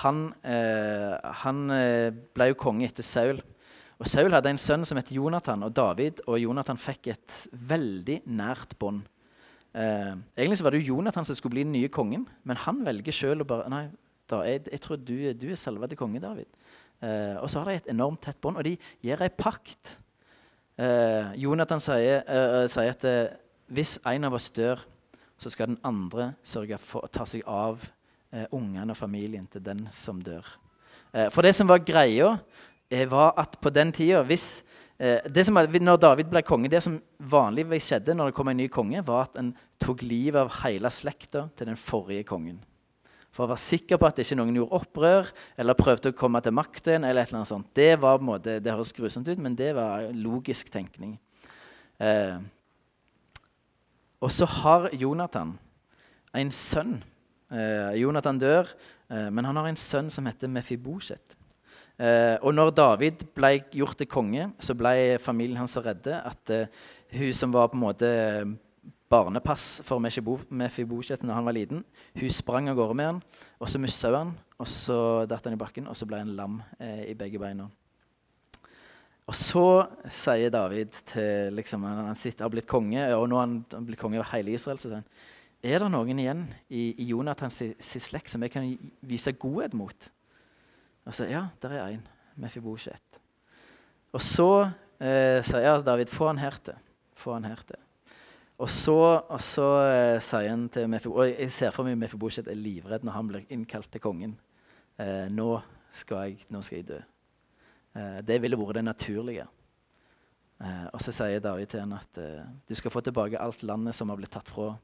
Han, 0.00 0.30
eh, 0.48 1.12
han 1.44 1.62
eh, 1.76 2.08
ble 2.32 2.48
jo 2.54 2.58
konge 2.64 2.88
etter 2.88 3.04
Saul. 3.04 3.44
Og 3.96 4.08
Saul 4.12 4.34
hadde 4.36 4.50
en 4.52 4.60
sønn 4.60 4.84
som 4.84 4.98
het 5.00 5.12
Jonathan, 5.14 5.62
og 5.64 5.72
David 5.76 6.20
og 6.26 6.40
Jonathan 6.40 6.76
fikk 6.76 7.12
et 7.14 7.36
veldig 7.52 8.20
nært 8.28 8.74
bånd. 8.80 9.06
Eh, 9.76 10.12
egentlig 10.36 10.58
så 10.60 10.66
var 10.66 10.74
det 10.74 10.82
jo 10.82 10.96
Jonathan 10.96 11.24
som 11.24 11.36
skulle 11.36 11.56
bli 11.56 11.64
den 11.64 11.72
nye 11.72 11.92
kongen, 11.92 12.26
men 12.44 12.60
han 12.60 12.82
velger 12.84 13.12
sjøl 13.12 13.44
å 13.44 13.48
bare 13.48 13.68
Nei, 13.72 13.86
da, 14.28 14.42
jeg, 14.48 14.66
jeg, 14.72 14.82
tror 14.84 15.00
du, 15.00 15.14
du 15.36 15.46
er 15.52 15.88
til 15.88 16.00
konge, 16.00 16.20
David. 16.20 16.48
Eh, 17.04 17.36
og 17.40 17.48
så 17.50 17.60
har 17.60 17.70
de 17.70 17.80
et 17.80 17.90
enormt 17.92 18.22
tett 18.24 18.40
bånd, 18.40 18.56
og 18.56 18.64
de 18.64 18.76
gir 19.04 19.22
ei 19.22 19.30
pakt. 19.32 19.98
Eh, 20.76 21.32
Jonathan 21.40 21.80
sier, 21.80 22.20
eh, 22.24 22.62
eh, 22.62 22.68
sier 22.72 22.92
at 22.92 23.04
eh, 23.08 23.36
hvis 23.72 23.96
en 24.04 24.28
av 24.28 24.36
oss 24.36 24.50
dør, 24.52 24.80
så 25.40 25.52
skal 25.52 25.72
den 25.72 25.80
andre 25.84 26.34
sørge 26.44 26.78
for 26.80 27.04
å 27.04 27.12
ta 27.12 27.26
seg 27.28 27.44
av 27.48 27.82
ungene 28.52 28.92
og 28.92 28.98
familien 28.98 29.46
til 29.48 29.62
den 29.64 29.84
som 29.94 30.18
dør. 30.20 30.44
for 31.32 31.42
det 31.42 31.54
som 31.54 31.68
var 31.68 31.78
greia, 31.78 32.38
var 33.10 33.34
at 33.38 33.58
på 33.60 33.70
den 33.74 33.92
tida 33.92 34.22
hvis, 34.22 34.62
eh, 34.98 35.42
som, 35.42 35.54
Når 35.54 35.96
David 35.96 36.30
ble 36.30 36.42
konge, 36.42 36.68
det 36.68 36.82
som 36.82 37.00
vanligvis 37.18 37.90
skjedde 37.90 38.14
når 38.14 38.30
det 38.30 38.34
kom 38.34 38.48
en 38.48 38.56
ny 38.56 38.68
konge, 38.68 39.02
var 39.06 39.26
at 39.26 39.38
en 39.38 39.54
tok 39.82 40.02
livet 40.02 40.40
av 40.40 40.62
hele 40.62 40.90
slekta 40.90 41.48
til 41.56 41.66
den 41.66 41.76
forrige 41.76 42.24
kongen. 42.24 42.60
For 43.36 43.44
å 43.44 43.50
være 43.50 43.60
sikker 43.60 43.98
på 44.00 44.08
at 44.08 44.18
ikke 44.22 44.38
noen 44.38 44.56
gjorde 44.56 44.78
opprør 44.78 45.30
eller 45.60 45.76
prøvde 45.76 46.14
å 46.14 46.16
komme 46.16 46.40
til 46.40 46.54
makten. 46.56 47.04
eller 47.04 47.26
eller. 47.26 47.64
Det 47.74 48.00
var 48.00 48.16
på 48.16 48.22
en 48.22 48.30
måte, 48.30 48.60
det 48.60 48.72
høres 48.72 48.92
grusomt 48.92 49.28
ut, 49.28 49.38
men 49.38 49.54
det 49.54 49.74
var 49.74 50.08
logisk 50.12 50.70
tenkning. 50.72 51.18
Eh, 52.00 52.38
og 54.20 54.30
så 54.32 54.46
har 54.46 54.88
Jonathan 54.92 55.58
en 56.34 56.50
sønn. 56.50 57.02
Eh, 57.52 58.00
Jonathan 58.00 58.38
dør, 58.38 58.72
eh, 59.10 59.28
men 59.30 59.44
han 59.44 59.56
har 59.56 59.66
en 59.68 59.76
sønn 59.76 60.10
som 60.10 60.24
heter 60.26 60.48
Mefibosjet. 60.48 61.35
Eh, 61.96 62.36
og 62.44 62.52
når 62.52 62.74
David 62.76 63.24
ble 63.36 63.54
gjort 63.72 63.96
til 63.96 64.08
konge, 64.10 64.50
så 64.60 64.76
ble 64.76 65.16
familien 65.22 65.62
hans 65.62 65.78
så 65.78 65.82
redde 65.84 66.18
at 66.18 66.52
eh, 66.52 66.68
hun 67.16 67.32
som 67.32 67.54
var 67.54 67.70
på 67.72 67.78
en 67.78 67.84
måte 67.86 68.10
barnepass 69.08 69.80
for 69.86 70.02
Mefibosjet 70.02 71.22
når 71.24 71.38
han 71.38 71.46
var 71.46 71.56
liten, 71.56 71.84
hun 72.18 72.34
sprang 72.34 72.68
av 72.68 72.76
gårde 72.76 72.96
med 72.98 73.08
han, 73.08 73.22
og 73.62 73.70
så 73.70 73.80
mista 73.80 74.10
hun 74.10 74.18
han, 74.18 74.32
og 74.58 74.68
så 74.68 74.98
datt 75.30 75.46
han 75.46 75.56
i 75.56 75.60
bakken, 75.60 75.88
og 75.88 75.96
så 75.96 76.08
ble 76.08 76.20
han 76.20 76.34
lam 76.36 76.58
eh, 76.80 77.06
i 77.12 77.16
begge 77.16 77.40
beina. 77.40 77.68
Og 79.26 79.34
så 79.34 79.66
sier 80.12 80.52
David 80.54 81.00
til 81.10 81.56
liksom, 81.56 81.82
Han 81.82 82.14
sitter, 82.14 82.44
har 82.44 82.52
blitt 82.52 82.68
konge, 82.70 83.08
og 83.16 83.24
nå 83.26 83.40
har 83.40 83.48
han 83.48 83.86
blitt 83.88 83.98
konge 83.98 84.20
over 84.20 84.28
hele 84.36 84.52
Israel. 84.54 84.78
så 84.78 84.86
sier 84.90 85.00
han, 85.00 85.08
Er 85.62 85.82
det 85.82 85.88
noen 85.90 86.20
igjen 86.22 86.44
i, 86.68 86.92
i 86.94 87.08
Jonathans 87.10 87.58
slekt 87.80 88.30
som 88.30 88.44
jeg 88.44 88.52
kan 88.54 88.68
vise 89.02 89.32
godhet 89.32 89.74
mot? 89.74 90.10
Og 91.06 91.14
så 91.14 91.28
ja, 91.30 91.46
der 91.62 91.74
er 91.76 91.96
én. 91.96 92.04
Mefibosjet. 92.36 93.20
Og 94.12 94.20
så 94.20 94.50
eh, 95.00 95.40
sier 95.44 95.84
David 95.86 96.10
få 96.12 96.28
han 96.28 96.40
her 96.40 96.58
til. 96.64 96.76
Få 97.16 97.36
han 97.36 97.46
her 97.48 97.62
til. 97.66 97.80
Og 98.58 98.70
så, 98.72 98.96
og 99.20 99.40
så 99.44 99.68
eh, 99.84 100.18
sier 100.24 100.50
han 100.50 100.66
til 100.72 100.88
Mefibosjet 100.88 101.36
Og 101.36 101.42
jeg 101.46 101.52
ser 101.52 101.74
for 101.76 101.88
meg 101.88 101.98
Mefibosjet 102.00 102.48
er 102.48 102.58
livredd 102.58 103.04
når 103.04 103.16
han 103.16 103.30
blir 103.30 103.52
innkalt 103.52 103.88
til 103.92 104.02
kongen. 104.04 104.36
Eh, 105.00 105.28
nå, 105.32 105.50
skal 105.96 106.26
jeg, 106.26 106.48
nå, 106.52 106.62
skal 106.64 106.80
jeg, 106.80 106.88
dø. 106.90 107.00
Eh, 107.96 108.18
det 108.26 108.40
ville 108.42 108.58
vært 108.60 108.80
det 108.80 108.84
naturlige. 108.86 109.46
Eh, 110.60 110.86
og 110.92 111.02
så 111.04 111.14
sier 111.14 111.42
David 111.44 111.72
til 111.72 111.82
henne 111.82 112.00
at 112.00 112.20
eh, 112.20 112.44
du 112.68 112.76
skal 112.76 112.92
få 112.92 113.02
tilbake 113.04 113.40
alt 113.40 113.64
landet 113.64 113.96
som 113.96 114.12
har 114.12 114.20
blitt 114.20 114.32
tatt 114.36 114.52
fra 114.52 114.74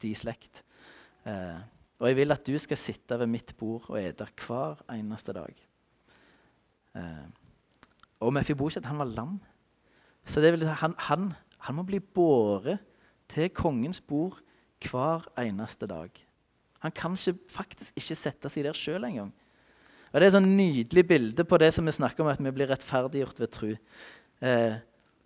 de 0.00 0.10
slekt. 0.16 0.64
Og 1.24 2.08
jeg 2.08 2.16
vil 2.18 2.34
at 2.34 2.44
du 2.44 2.56
skal 2.60 2.76
sitte 2.76 3.16
ved 3.16 3.30
mitt 3.32 3.54
bord 3.56 3.86
og 3.88 3.96
ete 3.96 4.26
hver 4.44 4.82
eneste 4.92 5.32
dag. 5.32 5.54
Eh, 6.96 7.26
og 8.24 8.32
Mefiboset, 8.32 8.86
han 8.86 8.98
var 8.98 9.10
lam. 9.10 9.38
Så 10.24 10.40
det 10.40 10.54
vil, 10.54 10.66
han, 10.80 10.94
han, 11.08 11.32
han 11.66 11.76
må 11.76 11.84
bli 11.86 12.00
båret 12.00 12.82
til 13.28 13.50
kongens 13.52 14.00
bord 14.00 14.40
hver 14.84 15.26
eneste 15.40 15.88
dag. 15.88 16.10
Han 16.84 16.92
kan 16.92 17.16
ikke, 17.16 17.38
faktisk 17.50 17.96
ikke 17.96 18.18
sette 18.18 18.50
seg 18.52 18.66
der 18.66 18.76
sjøl 18.76 19.04
engang. 19.08 19.32
Og 20.12 20.20
Det 20.20 20.22
er 20.22 20.30
et 20.30 20.36
sånn 20.36 20.56
nydelig 20.56 21.06
bilde 21.08 21.44
på 21.48 21.58
det 21.58 21.72
som 21.74 21.88
vi 21.88 21.94
snakker 21.96 22.22
om, 22.22 22.30
at 22.30 22.42
vi 22.42 22.52
blir 22.54 22.70
rettferdiggjort 22.70 23.40
ved 23.40 23.52
tro. 23.52 23.72
Eh, 24.44 24.76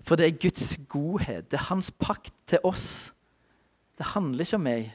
for 0.06 0.16
det 0.16 0.28
er 0.28 0.40
Guds 0.40 0.76
godhet. 0.88 1.50
Det 1.50 1.58
er 1.58 1.68
hans 1.68 1.90
pakt 1.90 2.32
til 2.48 2.62
oss. 2.64 3.10
Det 3.98 4.14
handler 4.14 4.46
ikke 4.46 4.60
om 4.60 4.64
meg 4.64 4.88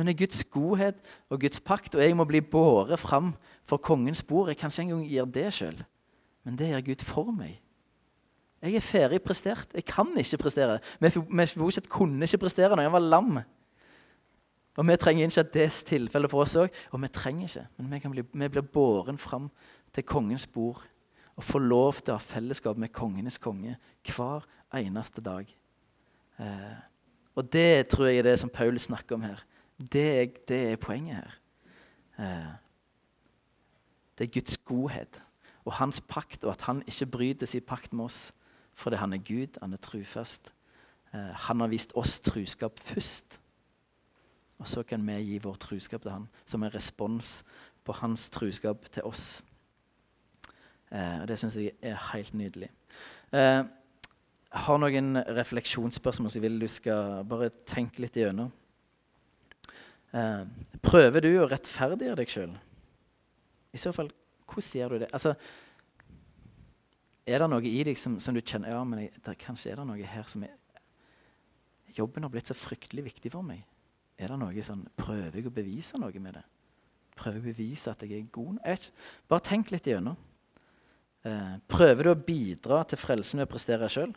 men 0.00 0.06
det 0.08 0.14
er 0.14 0.22
Guds 0.22 0.44
godhet 0.48 0.96
og 1.28 1.42
Guds 1.42 1.60
pakt, 1.60 1.94
og 1.94 2.00
jeg 2.00 2.16
må 2.16 2.24
bli 2.24 2.40
båret 2.40 2.96
fram 2.98 3.34
for 3.68 3.76
kongens 3.76 4.22
bord. 4.22 4.48
Jeg 4.48 4.56
kan 4.56 4.72
ikke 4.72 4.86
engang 4.86 5.02
gjøre 5.10 5.32
det 5.34 5.50
sjøl, 5.52 5.82
men 6.44 6.56
det 6.58 6.70
gjør 6.70 6.86
Gud 6.90 7.04
for 7.04 7.32
meg. 7.34 7.58
Jeg 8.60 8.76
er 8.76 8.84
ferdig 8.84 9.22
prestert. 9.24 9.72
Jeg 9.74 9.84
kan 9.88 10.10
ikke 10.20 10.38
prestere. 10.42 10.78
Mefiboset 11.00 11.88
kunne 11.88 12.28
ikke 12.28 12.42
prestere 12.44 12.76
når 12.76 12.82
jeg 12.82 12.92
var 12.92 13.04
lam. 13.06 13.40
Og 14.76 14.86
Vi 14.86 14.96
trenger 14.96 15.26
ikke 15.26 15.40
at 15.40 15.54
det 15.54 15.62
er 15.62 15.82
tilfellet 15.86 16.30
for 16.30 16.44
oss 16.44 16.56
òg. 16.56 16.68
Og 16.92 17.02
vi 17.02 17.08
trenger 17.08 17.48
ikke, 17.48 17.66
men 17.78 17.92
vi, 17.92 18.08
bli, 18.08 18.24
vi 18.32 18.48
blir 18.48 18.62
båren 18.62 19.18
fram 19.18 19.50
til 19.94 20.04
kongens 20.04 20.46
bord 20.46 20.84
og 21.36 21.44
får 21.44 21.62
lov 21.64 22.00
til 22.00 22.12
å 22.12 22.18
ha 22.18 22.22
fellesskap 22.22 22.76
med 22.76 22.92
kongenes 22.92 23.38
konge 23.40 23.78
hver 24.04 24.44
eneste 24.76 25.22
dag. 25.24 25.48
Eh, 26.38 26.80
og 27.34 27.52
det 27.52 27.88
tror 27.88 28.10
jeg 28.10 28.20
er 28.20 28.28
det 28.28 28.38
som 28.42 28.52
Paul 28.52 28.78
snakker 28.78 29.16
om 29.16 29.24
her. 29.24 29.40
Det, 29.78 30.36
det 30.48 30.60
er 30.72 30.76
poenget 30.76 31.16
her. 31.16 31.38
Eh, 32.20 32.52
det 34.18 34.26
er 34.26 34.34
Guds 34.34 34.58
godhet 34.68 35.22
og 35.70 35.76
hans 35.78 36.00
pakt, 36.02 36.42
og 36.44 36.56
at 36.56 36.64
han 36.66 36.82
ikke 36.90 37.06
bryter 37.06 37.46
sin 37.46 37.62
pakt 37.62 37.94
med 37.94 38.10
oss 38.10 38.30
fordi 38.80 38.96
han 38.96 39.12
er 39.12 39.20
Gud, 39.20 39.58
han 39.60 39.74
er 39.76 39.80
trufast. 39.82 40.54
Eh, 41.12 41.32
han 41.44 41.60
har 41.60 41.68
vist 41.68 41.90
oss 41.98 42.14
truskap 42.24 42.78
først. 42.80 43.36
Og 44.58 44.68
så 44.68 44.82
kan 44.82 45.04
vi 45.04 45.18
gi 45.26 45.40
vår 45.42 45.58
truskap 45.60 46.02
til 46.02 46.14
han 46.14 46.28
som 46.48 46.62
en 46.64 46.72
respons 46.72 47.42
på 47.84 47.92
hans 47.98 48.30
truskap 48.32 48.86
til 48.94 49.04
oss. 49.04 49.42
Eh, 50.90 51.20
og 51.20 51.28
Det 51.28 51.38
syns 51.38 51.58
jeg 51.60 51.74
er 51.82 51.98
helt 52.12 52.34
nydelig. 52.34 52.70
Jeg 53.32 53.66
har 54.50 54.78
noen 54.78 55.20
refleksjonsspørsmål 55.36 56.30
som 56.30 56.40
jeg 56.40 56.48
vil 56.48 56.60
du 56.60 56.68
skal 56.68 57.20
bare 57.28 57.50
tenke 57.66 58.00
litt 58.00 58.16
igjennom. 58.16 58.50
Eh, 60.14 60.46
prøver 60.82 61.20
du 61.20 61.30
å 61.38 61.50
rettferdiggjøre 61.50 62.18
deg 62.18 62.32
sjøl? 62.32 62.56
I 63.70 63.78
så 63.78 63.92
fall, 63.94 64.10
hvordan 64.50 64.80
gjør 64.80 64.94
du 64.94 65.02
det? 65.04 65.10
Altså, 65.16 65.34
er 67.30 67.42
det 67.42 67.50
noe 67.52 67.66
i 67.68 67.82
deg 67.86 67.98
som, 68.00 68.16
som 68.22 68.34
du 68.34 68.40
kjenner 68.42 68.72
ja, 68.74 68.80
men 68.86 69.04
jeg, 69.04 69.12
der, 69.24 69.36
Kanskje 69.38 69.72
er 69.72 69.80
det 69.80 69.86
noe 69.90 70.14
her 70.14 70.30
som 70.30 70.46
er 70.46 70.56
Jobben 71.94 72.22
har 72.22 72.30
blitt 72.30 72.46
så 72.46 72.54
fryktelig 72.54 73.02
viktig 73.08 73.32
for 73.32 73.42
meg. 73.42 73.64
Er 74.14 74.30
det 74.30 74.36
noe 74.38 74.62
sånn, 74.62 74.84
Prøver 74.94 75.40
jeg 75.40 75.48
å 75.48 75.54
bevise 75.54 75.98
noe 75.98 76.22
med 76.22 76.36
det? 76.38 76.44
Prøver 77.18 77.40
jeg 77.40 77.42
å 77.42 77.48
bevise 77.48 77.90
at 77.90 78.04
jeg 78.06 78.14
er 78.14 78.28
god? 78.30 78.60
Jeg 78.62 78.92
Bare 79.26 79.44
tenk 79.48 79.72
litt 79.74 79.88
igjennom. 79.90 80.14
Eh, 81.26 81.56
prøver 81.66 82.06
du 82.06 82.12
å 82.12 82.20
bidra 82.28 82.84
til 82.88 83.00
frelsen 83.00 83.42
ved 83.42 83.48
å 83.48 83.50
prestere 83.50 83.90
sjøl? 83.90 84.14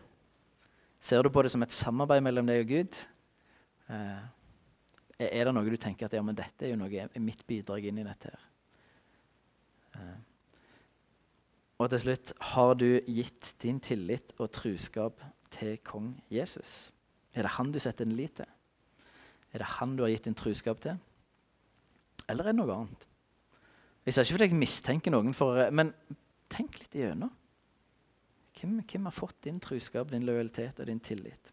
Ser 1.04 1.26
du 1.26 1.34
på 1.34 1.44
det 1.44 1.52
som 1.52 1.66
et 1.66 1.76
samarbeid 1.76 2.24
mellom 2.24 2.48
deg 2.48 2.62
og 2.62 2.70
Gud? 2.70 3.02
Eh, 3.90 4.24
er 5.34 5.50
det 5.50 5.58
noe 5.58 5.74
du 5.74 5.82
tenker 5.82 6.08
at 6.08 6.16
ja, 6.16 6.22
men 6.24 6.38
dette 6.38 6.68
er 6.68 6.76
jo 6.76 6.80
noe, 6.80 7.10
mitt 7.20 7.42
bidrag 7.50 7.90
inn 7.90 8.00
i 8.04 8.08
dette? 8.08 8.32
her? 8.32 8.53
Uh, 9.96 10.18
og 11.82 11.90
til 11.92 12.04
slutt 12.06 12.34
har 12.54 12.74
du 12.80 12.88
gitt 13.12 13.54
din 13.62 13.80
tillit 13.84 14.34
og 14.40 14.52
truskap 14.56 15.22
til 15.54 15.78
kong 15.86 16.14
Jesus? 16.32 16.92
Er 17.34 17.46
det 17.46 17.56
han 17.58 17.72
du 17.74 17.80
setter 17.82 18.06
din 18.06 18.18
lit 18.18 18.38
til? 18.38 18.50
Er 19.54 19.62
det 19.62 19.72
han 19.78 19.96
du 19.98 20.04
har 20.06 20.14
gitt 20.14 20.30
din 20.30 20.38
truskap 20.38 20.82
til? 20.82 20.98
Eller 22.30 22.48
er 22.48 22.54
det 22.54 22.60
noe 22.62 22.78
annet? 22.78 23.08
Jeg 24.06 24.16
ser 24.16 24.26
ikke 24.26 24.38
fordi 24.38 24.50
jeg 24.50 24.60
mistenker 24.60 25.14
noen, 25.14 25.36
for, 25.36 25.60
men 25.72 25.94
tenk 26.52 26.80
litt 26.82 26.96
igjennom. 26.98 27.32
Hvem, 28.54 28.80
hvem 28.84 29.08
har 29.10 29.16
fått 29.16 29.44
din 29.46 29.60
truskap, 29.64 30.12
din 30.12 30.26
lojalitet 30.28 30.80
og 30.80 30.90
din 30.90 31.02
tillit? 31.04 31.53